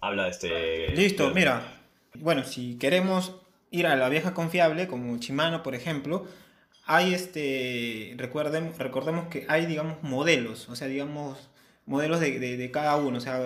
[0.01, 0.89] Habla este.
[0.89, 1.79] Listo, mira.
[2.15, 3.35] Bueno, si queremos
[3.71, 6.27] ir a la vieja confiable, como Shimano, por ejemplo,
[6.85, 8.13] hay este.
[8.17, 10.67] Recuerden, recordemos que hay, digamos, modelos.
[10.67, 11.49] O sea, digamos
[11.85, 13.41] modelos de, de, cada uno, o sea,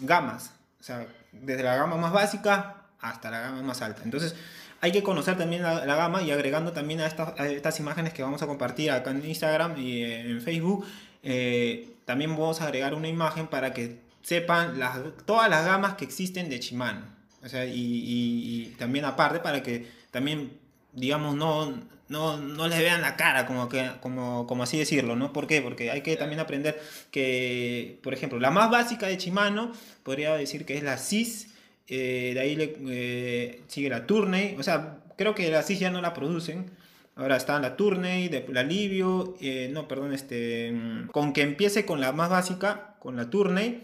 [0.00, 4.02] gamas, o sea, desde la gama más básica hasta la gama más alta.
[4.04, 4.34] Entonces,
[4.80, 8.42] hay que conocer también la, gama y agregando también a estas, estas, imágenes que vamos
[8.42, 10.84] a compartir acá en Instagram y en Facebook,
[11.22, 16.04] eh, también vamos a agregar una imagen para que sepan las, todas las gamas que
[16.04, 17.02] existen de Shimano.
[17.42, 20.52] O sea, y, y también aparte para que también,
[20.92, 21.74] digamos, no,
[22.08, 25.32] no, no les vean la cara, como, que, como, como así decirlo, ¿no?
[25.32, 25.62] ¿Por qué?
[25.62, 30.66] Porque hay que también aprender que, por ejemplo, la más básica de Shimano, podría decir
[30.66, 31.48] que es la CIS,
[31.88, 35.90] eh, de ahí le, eh, sigue la Tourney, o sea, creo que la CIS ya
[35.90, 36.70] no la producen,
[37.16, 40.74] ahora está la Tourney, la Livio, eh, no, perdón, este,
[41.12, 43.82] con que empiece con la más básica, con la Tourney,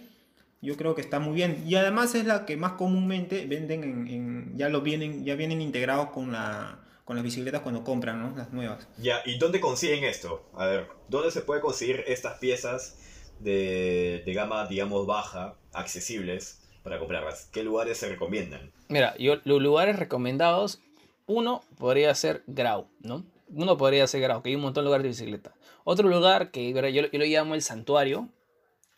[0.63, 1.63] yo creo que está muy bien.
[1.67, 6.11] Y además es la que más comúnmente venden en, ya lo vienen, ya vienen integrados
[6.11, 6.81] con la
[7.11, 8.37] con las bicicletas cuando compran, ¿no?
[8.37, 8.87] Las nuevas.
[8.97, 10.49] Ya, ¿y dónde consiguen esto?
[10.55, 12.99] A ver, ¿dónde se puede conseguir estas piezas
[13.41, 17.49] de, de gama, digamos, baja, accesibles para comprarlas?
[17.51, 18.71] ¿Qué lugares se recomiendan?
[18.87, 20.83] Mira, yo, los lugares recomendados,
[21.27, 23.25] uno podría ser Grau, ¿no?
[23.49, 25.53] Uno podría ser Grau, que hay un montón de lugares de bicicleta.
[25.83, 28.29] Otro lugar que yo, yo lo llamo el santuario,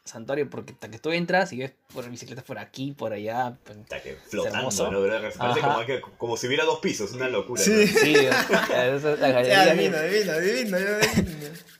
[0.04, 3.56] santuario porque hasta que tú entras y ves por bicicletas por aquí, por allá.
[3.64, 5.60] pues, Está que flotando, Ajá.
[5.74, 7.62] como, que- como si hubiera dos pisos, una locura.
[7.62, 7.70] Sí.
[7.70, 7.76] ¿no?
[8.00, 10.76] Sí, esa es la Ya, galería, ya adivino.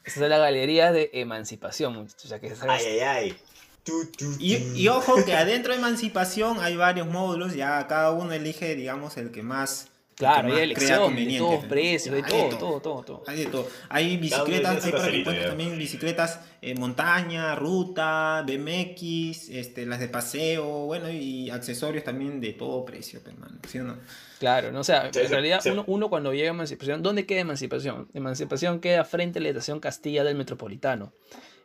[0.05, 2.33] esa es la galería de emancipación, muchachos.
[2.41, 3.37] Que Ay, ay, ay.
[3.85, 8.33] Tu, tu, Y, y ojo que adentro de Emancipación hay varios módulos, ya cada uno
[8.33, 9.89] elige, digamos, el que más.
[10.17, 11.69] Claro, hay elección de todos ¿no?
[11.69, 13.23] precios, de Hay todo, todo, todo, todo.
[13.27, 13.69] Hay de todo.
[13.89, 20.09] Hay bicicletas, hay para que encuentres también bicicletas eh, montaña, ruta, BMX, este, las de
[20.09, 23.59] paseo, bueno, y accesorios también de todo precio, pues, hermano.
[23.69, 23.97] ¿sí o no?
[24.39, 25.71] Claro, no, o sea, Sí, en sí, realidad sí.
[25.71, 28.09] Uno, uno cuando llega a Emancipación, ¿dónde queda Emancipación?
[28.15, 31.13] Emancipación queda frente a la estación Castilla del Metropolitano.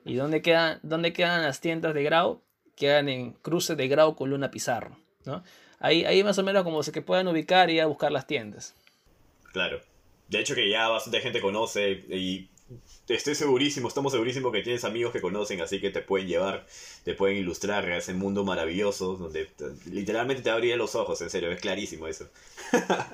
[0.06, 2.42] ¿Y dónde quedan, dónde quedan las tiendas de Grau?
[2.76, 5.44] Quedan en cruce de Grau con Luna Pizarro, ¿no?
[5.80, 8.26] Ahí, ahí más o menos como se que puedan ubicar y ir a buscar las
[8.28, 8.74] tiendas.
[9.54, 9.80] Claro.
[10.28, 12.50] De hecho que ya bastante gente conoce y
[13.08, 16.66] estoy segurísimo, estamos segurísimos que tienes amigos que conocen, así que te pueden llevar,
[17.06, 21.30] te pueden ilustrar a ese mundo maravilloso donde te- literalmente te abriría los ojos, en
[21.30, 22.28] serio, es clarísimo eso.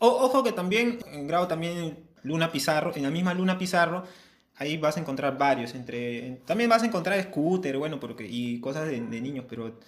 [0.00, 4.04] O- ojo que también, en grado también Luna Pizarro, en la misma Luna Pizarro,
[4.56, 5.74] ahí vas a encontrar varios.
[5.74, 9.78] entre También vas a encontrar scooter, bueno, porque, y cosas de, de niños, pero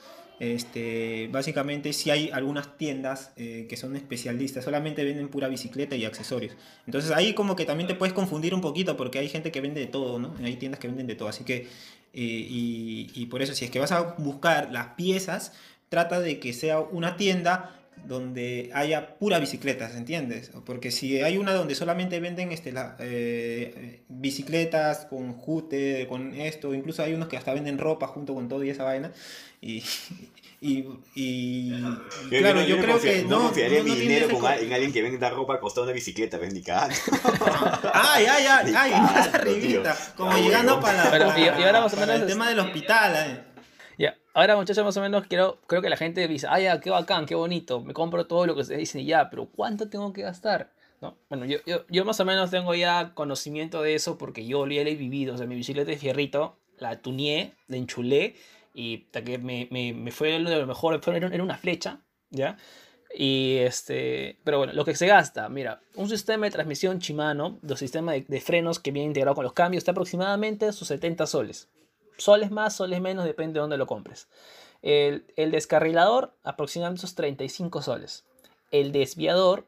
[0.43, 6.05] este, básicamente sí hay algunas tiendas eh, que son especialistas, solamente venden pura bicicleta y
[6.05, 6.57] accesorios.
[6.85, 9.81] Entonces ahí como que también te puedes confundir un poquito porque hay gente que vende
[9.81, 10.35] de todo, ¿no?
[10.43, 11.69] Hay tiendas que venden de todo, así que,
[12.13, 12.47] eh,
[13.15, 15.53] y, por eso si es que vas a buscar las piezas,
[15.89, 20.51] trata de que sea una tienda donde haya pura bicicletas, ¿entiendes?
[20.67, 27.05] Porque si hay una donde solamente venden este, eh, bicicletas con jute, con esto, incluso
[27.05, 29.13] hay unos que hasta venden ropa junto con todo y esa vaina,
[29.61, 29.85] y,
[30.63, 30.79] y,
[31.17, 34.29] y- y claro, no- yo no creo que no, no, confiaría no- no mi dinero
[34.39, 36.95] con en alguien que venda ropa costando una bicicleta, ves ni cagando.
[37.93, 38.93] Ay, ay, ay, ay,
[39.33, 40.83] arribita, como Ah, llegando huevón.
[40.85, 43.13] para, para- y- y ahora más o para menos el es- tema del hospital.
[43.17, 43.45] eh.
[43.99, 46.91] Ya, ahora muchachos, más o menos quiero, creo que la gente dice, ah, ya, qué
[46.91, 50.13] bacán, qué bonito, me compro todo lo que ustedes dicen y ya, pero ¿cuánto tengo
[50.13, 50.71] que gastar?
[51.01, 51.17] ¿No?
[51.29, 54.73] Bueno, yo, yo, yo más o menos tengo ya conocimiento de eso porque yo lo
[54.73, 58.37] he vivido, o sea, mi bicicleta de fierrito, la tuneé, la enchulé
[58.75, 62.57] y que me, me, me fue lo de lo mejor, era una flecha, ¿ya?
[63.15, 67.79] Y este, pero bueno, lo que se gasta, mira, un sistema de transmisión Shimano, los
[67.79, 71.69] sistemas de, frenos que viene integrado con los cambios, está aproximadamente sus 70 soles.
[72.17, 74.29] Soles más, soles menos, depende de dónde lo compres.
[74.81, 78.25] El, el descarrilador, aproximadamente sus 35 soles.
[78.71, 79.67] El desviador,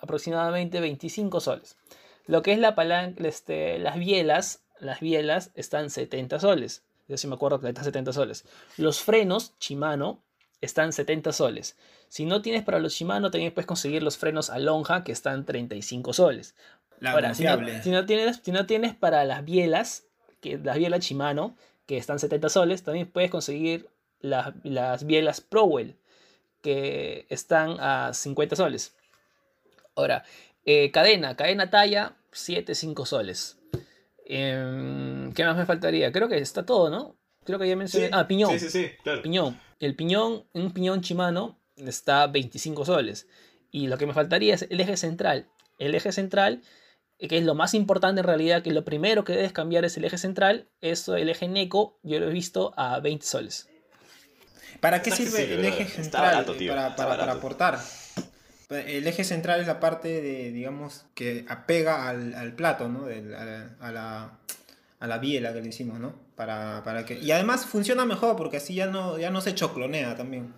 [0.00, 1.78] aproximadamente 25 soles.
[2.26, 6.84] Lo que es la palanca, este, las bielas, las bielas están 70 soles.
[7.08, 8.44] Yo sí me acuerdo que están 70 soles.
[8.76, 10.22] Los frenos Shimano
[10.60, 11.76] están 70 soles.
[12.08, 16.12] Si no tienes para los Shimano, también puedes conseguir los frenos Alonja que están 35
[16.12, 16.54] soles.
[17.00, 20.04] La Ahora, si no, si no tienes, si no tienes para las bielas,
[20.40, 23.88] que las bielas Shimano, que están 70 soles, también puedes conseguir
[24.20, 25.96] las, las bielas Prowell,
[26.60, 28.94] que están a 50 soles.
[29.96, 30.24] Ahora,
[30.64, 33.58] eh, cadena, cadena talla, 7, 5 soles.
[34.26, 36.12] Em, ¿Qué más me faltaría?
[36.12, 37.16] Creo que está todo, ¿no?
[37.44, 38.06] Creo que ya mencioné.
[38.06, 38.50] Sí, ah, piñón.
[38.52, 39.22] Sí, sí, sí, claro.
[39.22, 39.58] Piñón.
[39.80, 43.26] El piñón, un piñón Shimano está 25 soles.
[43.70, 45.48] Y lo que me faltaría es el eje central.
[45.78, 46.62] El eje central,
[47.18, 49.96] eh, que es lo más importante en realidad, que lo primero que debes cambiar es
[49.96, 50.68] el eje central.
[50.80, 53.68] Eso, el eje Neco, yo lo he visto a 20 soles.
[54.80, 56.24] ¿Para qué sirve el eje central?
[56.24, 57.78] barato, tío, para, aportar.
[58.74, 63.04] El eje central es la parte de, digamos, que apega al, al plato, ¿no?
[63.06, 64.38] Del- a, la, a, la,
[65.00, 66.14] a la biela que le hicimos, ¿no?
[66.36, 67.18] Para, para que...
[67.20, 70.52] Y además funciona mejor porque así ya no, ya no se choclonea también.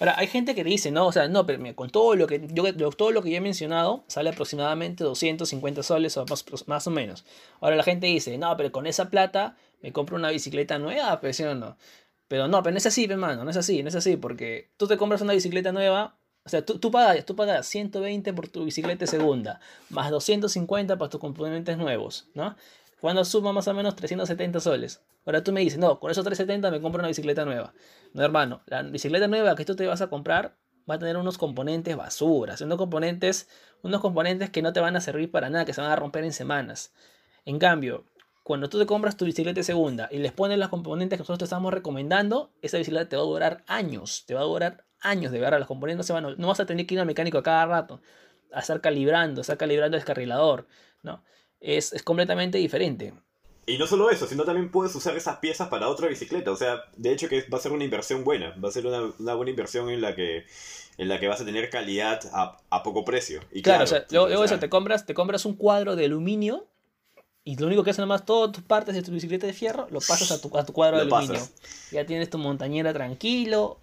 [0.00, 2.46] Ahora, hay gente que dice, no, o sea, no, pero mira, con todo lo que
[2.52, 6.90] yo todo lo que yo he mencionado, sale aproximadamente 250 soles o más, más o
[6.92, 7.24] menos.
[7.60, 11.32] Ahora la gente dice, no, pero con esa plata me compro una bicicleta nueva, pero
[11.32, 11.76] sí o no.
[12.28, 14.86] Pero no, pero no es así, hermano, no es así, no es así, porque tú
[14.86, 16.14] te compras una bicicleta nueva,
[16.48, 21.20] o sea, tú, pagas, tú pagas 120 por tu bicicleta segunda, más 250 para tus
[21.20, 22.56] componentes nuevos, ¿no?
[23.02, 25.02] Cuando suma más o menos 370 soles.
[25.26, 27.74] Ahora tú me dices, no, con esos 370 me compro una bicicleta nueva.
[28.14, 30.56] No, hermano, la bicicleta nueva que tú te vas a comprar
[30.90, 33.46] va a tener unos componentes basuras, unos componentes,
[33.82, 36.24] unos componentes que no te van a servir para nada, que se van a romper
[36.24, 36.94] en semanas.
[37.44, 38.06] En cambio,
[38.42, 41.44] cuando tú te compras tu bicicleta segunda y les pones los componentes que nosotros te
[41.44, 45.40] estamos recomendando, esa bicicleta te va a durar años, te va a durar años de
[45.40, 45.58] verdad.
[45.58, 47.42] Los componentes no se van a- no vas a tener que ir al mecánico a
[47.42, 48.00] cada rato,
[48.52, 50.66] a estar calibrando, a estar calibrando el descarrilador,
[51.02, 51.22] ¿no?
[51.60, 53.14] Es, es completamente diferente.
[53.66, 56.50] Y no solo eso, sino también puedes usar esas piezas para otra bicicleta.
[56.50, 58.54] O sea, de hecho que va a ser una inversión buena.
[58.62, 60.46] Va a ser una, una buena inversión en la que
[60.96, 63.40] en la que vas a tener calidad a, a poco precio.
[63.52, 65.54] Y Claro, claro, o sea, luego, luego o sea, eso, te compras, te compras un
[65.56, 66.66] cuadro de aluminio
[67.44, 70.06] Y lo único que hace nomás, todas tus partes de tu bicicleta de fierro, lo
[70.06, 71.40] pasas a tu, a tu cuadro de aluminio.
[71.40, 71.54] pasas.
[71.90, 73.80] Ya tienes tu montañera tranquilo.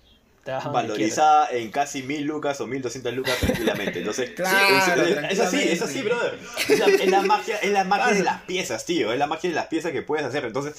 [0.73, 3.99] Valorizada en casi mil lucas o mil doscientas lucas tranquilamente.
[3.99, 6.37] Entonces, sí, Claro, es, es- es así, es así, brother.
[6.69, 9.11] Es la, es la magia, es la magia de las piezas, tío.
[9.11, 10.45] Es la magia de las piezas que puedes hacer.
[10.45, 10.75] Entonces,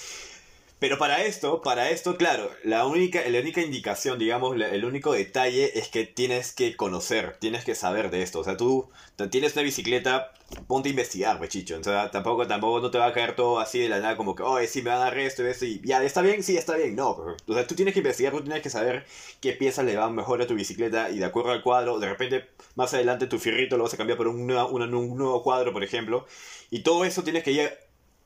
[0.78, 5.78] pero para esto, para esto, claro, la única, la única indicación, digamos, el único detalle
[5.78, 8.40] es que tienes que conocer, tienes que saber de esto.
[8.40, 8.90] O sea, tú
[9.30, 10.32] tienes una bicicleta,
[10.66, 11.78] ponte a investigar, pechicho.
[11.78, 14.34] O sea, tampoco, tampoco no te va a caer todo así de la nada, como
[14.34, 16.42] que, oye, sí, me van a dar esto y esto, y ya, ¿está bien?
[16.42, 16.94] Sí, está bien.
[16.94, 19.06] No, pero, o sea, tú tienes que investigar, tú tienes que saber
[19.40, 22.50] qué piezas le van mejor a tu bicicleta y de acuerdo al cuadro, de repente,
[22.74, 26.26] más adelante tu fierrito lo vas a cambiar por un, un nuevo cuadro, por ejemplo.
[26.70, 27.72] Y todo eso tienes que ir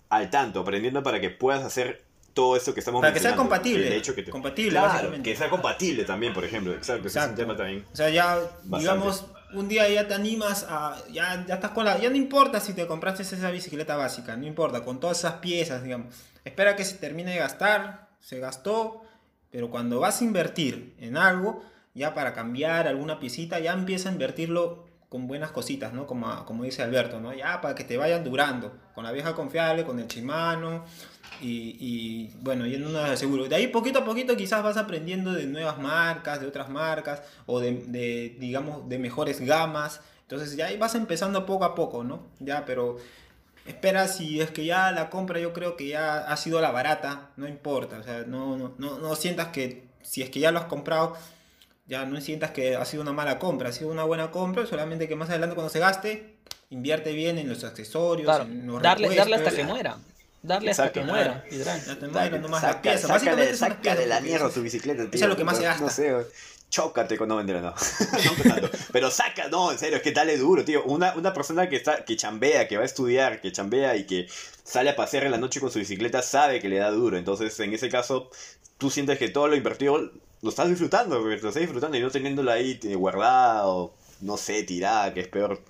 [0.08, 3.96] al tanto, aprendiendo para que puedas hacer todo esto que estamos Para que sea compatible.
[3.96, 6.72] Hecho, que te- Compatible, Claro, que sea compatible también, por ejemplo.
[6.72, 7.84] Exacto, ese es un tema también.
[7.92, 8.78] O sea, ya, Bastante.
[8.78, 10.96] digamos, un día ya te animas a.
[11.12, 11.98] Ya, ya estás con la.
[11.98, 15.82] Ya no importa si te compraste esa bicicleta básica, no importa, con todas esas piezas,
[15.82, 16.14] digamos.
[16.44, 19.02] Espera que se termine de gastar, se gastó,
[19.50, 21.62] pero cuando vas a invertir en algo,
[21.94, 26.06] ya para cambiar alguna piecita, ya empieza a invertirlo con buenas cositas, ¿no?
[26.06, 27.34] Como, como dice Alberto, ¿no?
[27.34, 30.84] Ya para que te vayan durando, con la vieja confiable, con el Shimano.
[31.42, 33.48] Y, y, bueno, yendo a seguro.
[33.48, 37.58] De ahí poquito a poquito quizás vas aprendiendo de nuevas marcas, de otras marcas, o
[37.58, 40.00] de, de, digamos, de mejores gamas.
[40.22, 42.28] Entonces ya ahí vas empezando poco a poco, ¿no?
[42.38, 42.98] Ya, pero
[43.66, 47.30] espera si es que ya la compra yo creo que ya ha sido la barata,
[47.36, 47.98] no importa.
[47.98, 51.16] O sea, no, no, no, no sientas que si es que ya lo has comprado,
[51.90, 55.08] ya no sientas que ha sido una mala compra, ha sido una buena compra, solamente
[55.08, 56.36] que más adelante cuando se gaste,
[56.70, 59.98] invierte bien en los accesorios, Claro, en los darle, darle hasta que muera.
[60.42, 61.44] Darle hasta que muera,
[62.60, 65.20] sácale- sácale la mierda eso- tu bicicleta, tío.
[65.22, 65.82] es lo que más se gasta.
[65.84, 66.14] No sé,
[66.70, 67.28] chócate con...
[67.28, 67.70] No, mentira, no.
[67.70, 68.68] no.
[68.92, 70.84] Pero saca, no, en serio, es que dale duro, tío.
[70.84, 74.28] Una, una persona que está que chambea, que va a estudiar, que chambea y que
[74.62, 77.18] sale a pasear en la noche con su bicicleta sabe que le da duro.
[77.18, 78.30] Entonces, en ese caso,
[78.78, 82.10] tú sientes que todo lo invertido lo estás disfrutando, porque lo estás disfrutando y no
[82.10, 85.62] teniéndola ahí guardada o, no sé, tirada, que es peor,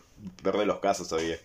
[0.43, 1.37] peor de los casos todavía.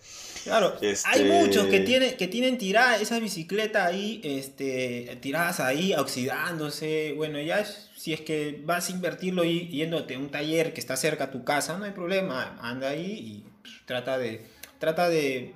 [0.44, 5.94] Claro, Este- hay muchos que, tiene, que tienen tiradas esas bicicletas ahí, este, tiradas ahí,
[5.96, 7.14] oxidándose.
[7.16, 10.98] Bueno, ya si es que vas a invertirlo y yéndote a un taller que está
[10.98, 12.60] cerca a tu casa, no hay problema.
[12.62, 13.46] Anda ahí y
[13.86, 14.46] trata de,
[14.78, 15.56] trata de,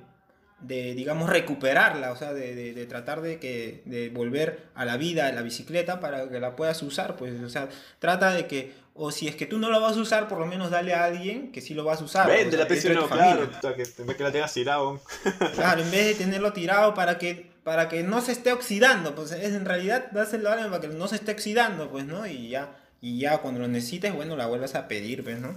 [0.61, 4.97] de, digamos, recuperarla, o sea, de, de- de tratar de, que, de volver a la
[4.97, 7.69] vida la bicicleta para que la puedas usar, pues, o sea,
[7.99, 10.45] trata de que, o si es que tú no la vas a usar, por lo
[10.45, 12.27] menos dale a alguien que sí lo vas a usar.
[12.27, 15.01] Vende sea, la PC, no, claro, que, en vez que la tengas tirado.
[15.55, 19.31] Claro, en vez de tenerlo tirado para que, para que no se esté oxidando, pues
[19.31, 22.27] es en realidad dáselo a alguien para que no se esté oxidando, pues, ¿no?
[22.27, 25.55] Y ya, y ya cuando lo necesites, bueno, la vuelvas a pedir, pues, ¿no?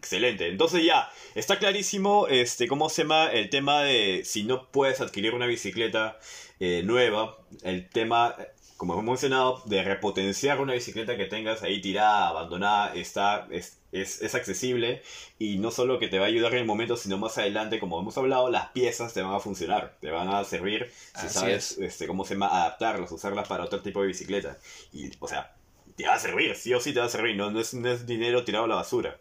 [0.00, 0.48] Excelente.
[0.48, 5.34] Entonces ya, está clarísimo este, cómo se llama el tema de si no puedes adquirir
[5.34, 6.18] una bicicleta
[6.58, 8.34] eh, nueva, el tema,
[8.78, 14.22] como hemos mencionado, de repotenciar una bicicleta que tengas ahí tirada, abandonada, está, es, es,
[14.22, 15.02] es accesible
[15.38, 18.00] y no solo que te va a ayudar en el momento, sino más adelante, como
[18.00, 21.72] hemos hablado, las piezas te van a funcionar, te van a servir si Así sabes
[21.72, 21.78] es.
[21.78, 24.56] este, cómo se llama adaptarlas, usarlas para otro tipo de bicicleta.
[24.94, 25.54] Y, o sea,
[25.94, 27.90] te va a servir, sí o sí te va a servir, no, no, es, no
[27.90, 29.18] es dinero tirado a la basura.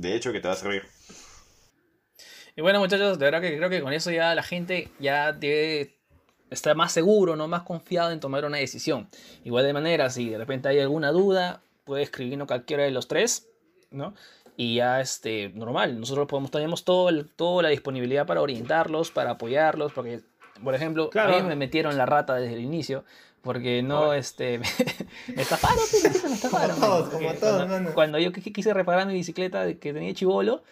[0.00, 0.82] De hecho, que te va a servir.
[2.56, 5.94] Y bueno, muchachos, de verdad que creo que con eso ya la gente ya debe
[6.50, 7.48] estar más seguro, ¿no?
[7.48, 9.08] Más confiado en tomar una decisión.
[9.44, 13.48] Igual de manera, si de repente hay alguna duda, puede escribirnos cualquiera de los tres,
[13.90, 14.14] ¿no?
[14.56, 19.32] Y ya, este, normal, nosotros podemos, tenemos todo el- toda la disponibilidad para orientarlos, para
[19.32, 20.20] apoyarlos, porque,
[20.62, 21.34] por ejemplo, Claro.
[21.34, 23.04] a mí me metieron la rata desde el inicio,
[23.42, 24.58] porque no, este,
[25.34, 26.76] me estafaron, pues, me estafaron.
[26.78, 30.62] Como todos, como todos, cuando, cuando yo qu- quise reparar mi bicicleta que tenía chivolo,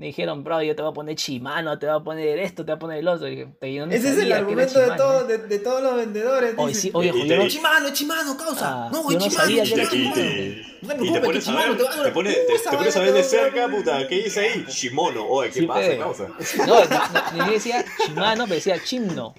[0.00, 2.72] me dijeron, bro, yo te voy a poner Shimano, te voy a poner esto, te
[2.72, 3.28] voy a poner el otro.
[3.28, 4.96] Y dije, "Pero yo no Ese es el argumento de, Shimano".
[5.04, 6.54] todo, de, de todos los vendedores.
[6.56, 8.86] Oye, dicen, sí, oye, Y- y yo te- no- y- Chimano, Chimano, causa.
[8.86, 10.14] Ah, no, yo no Chimano, sabía que era Chimano.
[10.14, 12.76] Te, No te y te preocupes, pones a ver, te a te pones, te, Uh,
[12.78, 14.64] pones a ver de cerca, puta, ¿qué dice ahí?
[14.68, 15.98] Shimono, oye, ¿qué Sí, pasa, pe.
[15.98, 16.26] causa?
[16.66, 19.34] No, no, no, decía Shimano, pero decía Chimno.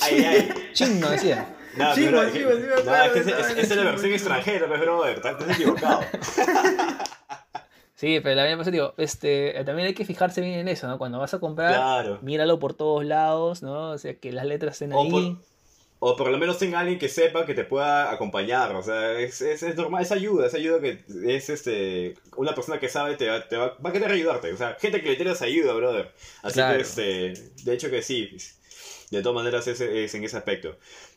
[0.00, 0.52] Ay, ay.
[0.74, 1.56] Chimno decía.
[1.74, 5.16] Pero- chimo, sí me nada, acuerdo es que esa es- la versión extranjera, pues, brother,
[5.16, 6.00] estás equivocado.
[8.02, 10.98] Sí, pero la verdad, pues, digo, este, también hay que fijarse bien en eso, ¿no?
[10.98, 12.18] Cuando vas a comprar, Claro.
[12.20, 13.90] míralo por todos lados, ¿no?
[13.92, 15.10] O sea, que las letras estén O ahí.
[15.10, 15.22] por,
[16.00, 18.74] o por lo menos tenga alguien que sepa que te pueda acompañar.
[18.74, 22.16] O sea, es, es, es normal, es ayuda, es ayuda que es este.
[22.36, 24.52] Una persona que sabe te va, te va, va a querer ayudarte.
[24.52, 26.10] O sea, gente que le tienes ayuda, brother.
[26.42, 26.74] Así Claro.
[26.74, 27.34] que este.
[27.62, 28.36] De hecho que sí.
[29.12, 30.74] De todas maneras es, es en ese aspecto.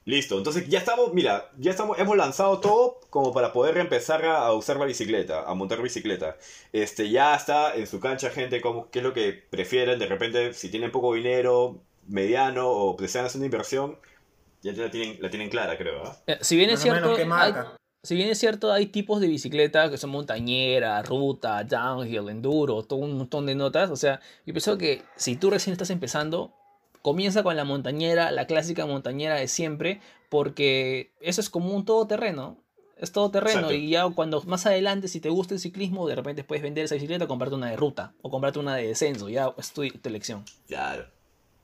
[0.07, 4.45] Listo, entonces ya estamos, mira, ya estamos, hemos lanzado todo como para poder reempezar a,
[4.45, 6.37] a usar la bicicleta, a montar bicicleta.
[6.71, 9.97] Este, ya está en su cancha, gente, como, qué es lo que prefieren.
[9.97, 13.97] De repente, si tienen poco dinero, mediano o desean hacer una inversión,
[14.61, 16.03] ya la tienen, la tienen clara, creo.
[16.05, 16.15] ¿ah?
[16.27, 17.53] Eh, Si bien es cierto, ¿qué hay-
[18.03, 22.99] si bien es cierto, hay tipos de bicicletas que son montañera, ruta, downhill, enduro, todo
[22.99, 23.89] un montón de notas.
[23.89, 26.53] O sea, yo pienso que si tú recién estás empezando,
[27.05, 32.57] comienza con la montañera, la clásica montañera de siempre, porque eso es como un todoterreno.
[32.97, 33.75] Es todoterreno Exacto.
[33.75, 36.95] y ya cuando más adelante, si te gusta el ciclismo, de repente puedes vender esa
[36.95, 40.09] bicicleta o comprarte una de ruta o comprarte una de descenso, ya es tu, tu
[40.09, 40.43] elección.
[40.67, 41.05] Claro,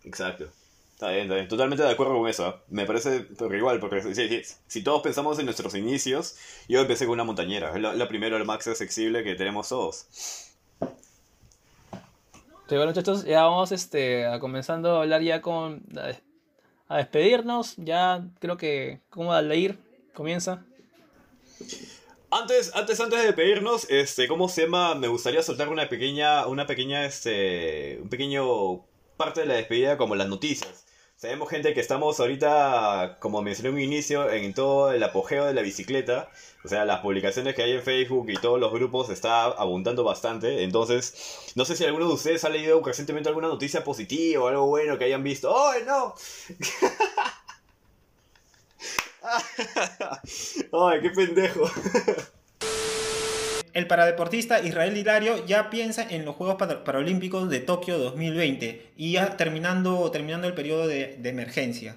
[0.03, 0.45] exacto.
[0.93, 1.47] Está bien, está bien.
[1.47, 2.61] Totalmente de acuerdo con eso.
[2.67, 6.35] Me parece pero igual, porque si, si- si todos pensamos en nuestros inicios,
[6.69, 7.73] yo empecé con una montañera.
[7.73, 10.05] Es la, la primera, la más accesible que tenemos todos.
[12.71, 15.83] Sí, bueno, muchachos, ya vamos este, a comenzando a hablar ya con.
[15.97, 16.23] a, des-
[16.87, 17.75] a despedirnos.
[17.75, 19.01] Ya creo que.
[19.09, 19.77] ¿Cómo Aldair
[20.13, 20.63] comienza?
[22.29, 24.95] Antes, antes, antes de pedirnos, este, ¿cómo se llama?
[24.95, 28.85] Me gustaría soltar una pequeña, una pequeña, este, un pequeño
[29.17, 30.85] parte de la despedida como las noticias.
[31.21, 35.53] Sabemos, gente, que estamos ahorita, como mencioné en un inicio, en todo el apogeo de
[35.53, 36.31] la bicicleta.
[36.63, 40.63] O sea, las publicaciones que hay en Facebook y todos los grupos está abundando bastante.
[40.63, 44.65] Entonces, no sé si alguno de ustedes ha leído recientemente alguna noticia positiva o algo
[44.65, 45.53] bueno que hayan visto.
[45.53, 46.15] ¡Oh, no!
[50.89, 51.69] ¡Ay, qué pendejo!
[53.73, 59.13] El paradeportista Israel Hilario ya piensa en los Juegos Para- Paralímpicos de Tokio 2020 y
[59.13, 61.95] ya terminando, terminando el periodo de, de emergencia.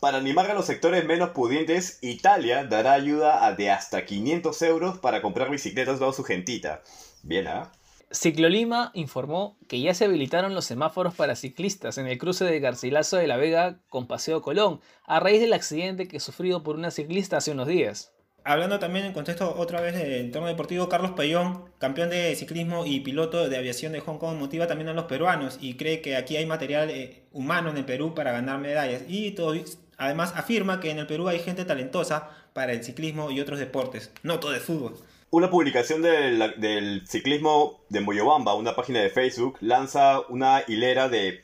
[0.00, 4.98] Para animar a los sectores menos pudientes, Italia dará ayuda a de hasta 500 euros
[4.98, 6.82] para comprar bicicletas bajo su gentita.
[7.22, 7.70] Bien, ¿ah?
[8.10, 13.16] Ciclolima informó que ya se habilitaron los semáforos para ciclistas en el cruce de Garcilaso
[13.16, 17.38] de la Vega con Paseo Colón, a raíz del accidente que sufrido por una ciclista
[17.38, 18.11] hace unos días.
[18.44, 22.98] Hablando también en contexto otra vez del entorno deportivo, Carlos Payón, campeón de ciclismo y
[23.00, 26.36] piloto de aviación de Hong Kong, motiva también a los peruanos y cree que aquí
[26.36, 29.02] hay material eh, humano en el Perú para ganar medallas.
[29.06, 29.54] Y todo-
[29.96, 34.10] además afirma que en el Perú hay gente talentosa para el ciclismo y otros deportes.
[34.24, 34.96] No todo es fútbol.
[35.30, 41.42] Una publicación del, ciclismo de Moyobamba, una página de Facebook, lanza una hilera de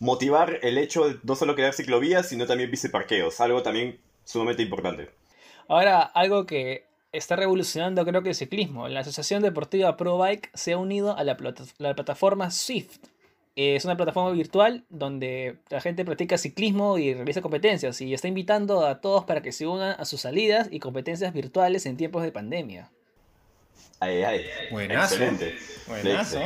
[0.00, 5.10] motivar el hecho de no solo crear ciclovías, sino también biciparqueos, algo también sumamente importante.
[5.68, 8.88] Ahora, algo que está revolucionando creo que el ciclismo.
[8.88, 12.98] La Asociación Deportiva ProBike se ha unido a la, plata- la plataforma Swift.
[13.56, 18.86] Es una plataforma virtual donde la gente practica ciclismo y realiza competencias y está invitando
[18.86, 22.30] a todos para que se unan a sus salidas y competencias virtuales en tiempos de
[22.30, 22.90] pandemia.
[24.00, 24.46] Ay, ay.
[24.70, 25.14] Buenazo.
[25.16, 25.56] Excelente.
[25.88, 26.38] Buenazo.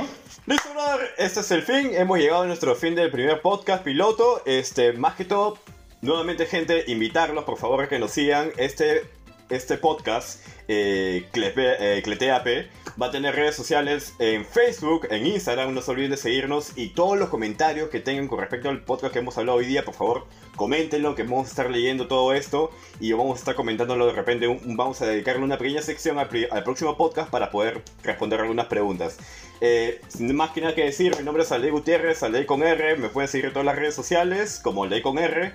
[0.47, 1.11] Listo, brother.
[1.19, 1.91] Este es el fin.
[1.93, 4.41] Hemos llegado a nuestro fin del primer podcast piloto.
[4.47, 5.59] Este, más que todo,
[6.03, 8.53] nuevamente, gente, invitarlos, por favor, a que nos sigan.
[8.59, 9.03] Este,
[9.49, 12.69] este podcast, eh, eh,
[13.01, 15.75] va a tener redes sociales en Facebook, en Instagram.
[15.75, 16.73] No se olviden de seguirnos.
[16.77, 19.85] Y todos los comentarios que tengan con respecto al podcast que hemos hablado hoy día,
[19.85, 20.27] por favor,
[20.57, 22.71] coméntenlo, que vamos a estar leyendo todo esto.
[22.99, 24.59] Y vamos a estar comentándolo de repente.
[24.65, 26.29] vamos a dedicarle una pequeña sección al,
[26.65, 29.19] próximo podcast para poder responder algunas preguntas.
[29.61, 33.09] Eh, más que nada que decir, mi nombre es Aldey Gutiérrez, Aldey con R, me
[33.11, 35.53] pueden seguir en todas las redes sociales como Aldey con R.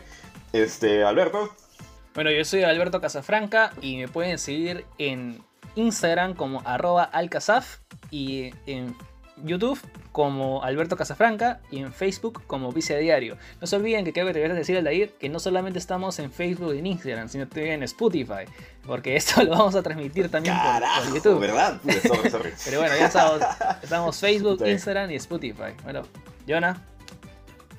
[0.57, 1.53] Este, Alberto,
[2.15, 5.41] Bueno, yo soy Alberto Casafranca y me pueden seguir en
[5.75, 7.77] Instagram como arroba alcazaf
[8.09, 8.95] y en
[9.43, 9.79] YouTube
[10.11, 13.37] como Alberto Casafranca y en Facebook como Vice Diario.
[13.61, 16.17] No se olviden que creo que te voy a decir Aldair que no solamente estamos
[16.17, 18.45] en Facebook y en Instagram, sino también en Spotify,
[18.83, 21.39] porque esto lo vamos a transmitir también por- por, carajo, YouTube.
[21.39, 21.79] ¿verdad?
[22.07, 22.49] Sorry, sorry.
[22.65, 23.41] Pero bueno, ya estamos,
[23.83, 24.65] estamos Facebook.
[24.65, 25.73] Instagram y Spotify.
[25.83, 26.01] Bueno,
[26.47, 26.81] Jonah.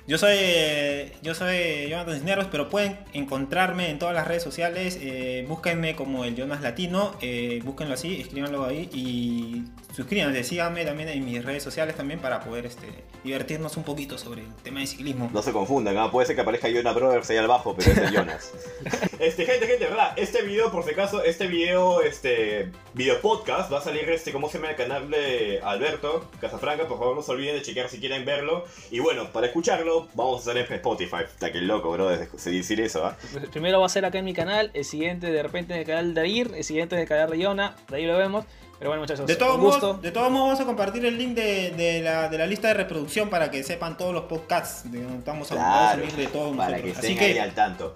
[0.09, 4.97] Yo soy, eh, yo soy Jonathan Cisneros, pero pueden encontrarme en todas las redes sociales.
[4.99, 11.09] eh, búsquenme como el Jonas Latino, eh, búsquenlo así, escríbanlo ahí y suscríbanse, síganme también
[11.09, 12.87] en mis redes sociales también para poder este,
[13.23, 15.29] divertirnos un poquito sobre el tema de ciclismo.
[15.31, 18.51] No se confundan, puede ser que aparezca Jonah Brothers ahí abajo, pero es de Jonas.
[19.19, 23.77] este, gente, gente, verdad, este video, por si acaso, este video, este, video podcast, va
[23.77, 26.87] a salir, este, ¿cómo se llama el canal de Alberto Casafranca?
[26.87, 28.65] Por favor, no se olviden de chequear si quieren verlo.
[28.89, 31.23] Y bueno, para escucharlo, vamos a estar en Spotify.
[31.25, 33.17] Está que loco, bro, de decir eso, ¿ah?
[33.51, 36.13] Primero va a ser acá en mi canal, el siguiente de repente en el canal
[36.13, 38.45] de Air, el siguiente en el canal de Jonah, de ahí lo vemos.
[38.77, 39.87] Pero bueno, muchachos, De todos, un gusto.
[39.87, 42.69] modos, de todos modos, vamos a compartir el link de, de la, de la lista
[42.69, 46.27] de reproducción para que sepan todos los podcasts de donde estamos a Claro, subir de
[46.27, 46.93] todos para nosotros.
[46.93, 47.95] que Así estén ahí que, al tanto.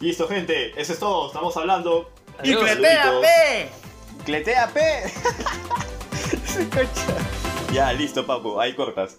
[0.00, 2.10] Listo, gente, eso es todo, estamos hablando.
[2.42, 3.68] ¡Y cletea, pe!
[4.24, 4.80] ¡Cletea, P!
[7.72, 9.18] ya, listo, papu, ahí cortas.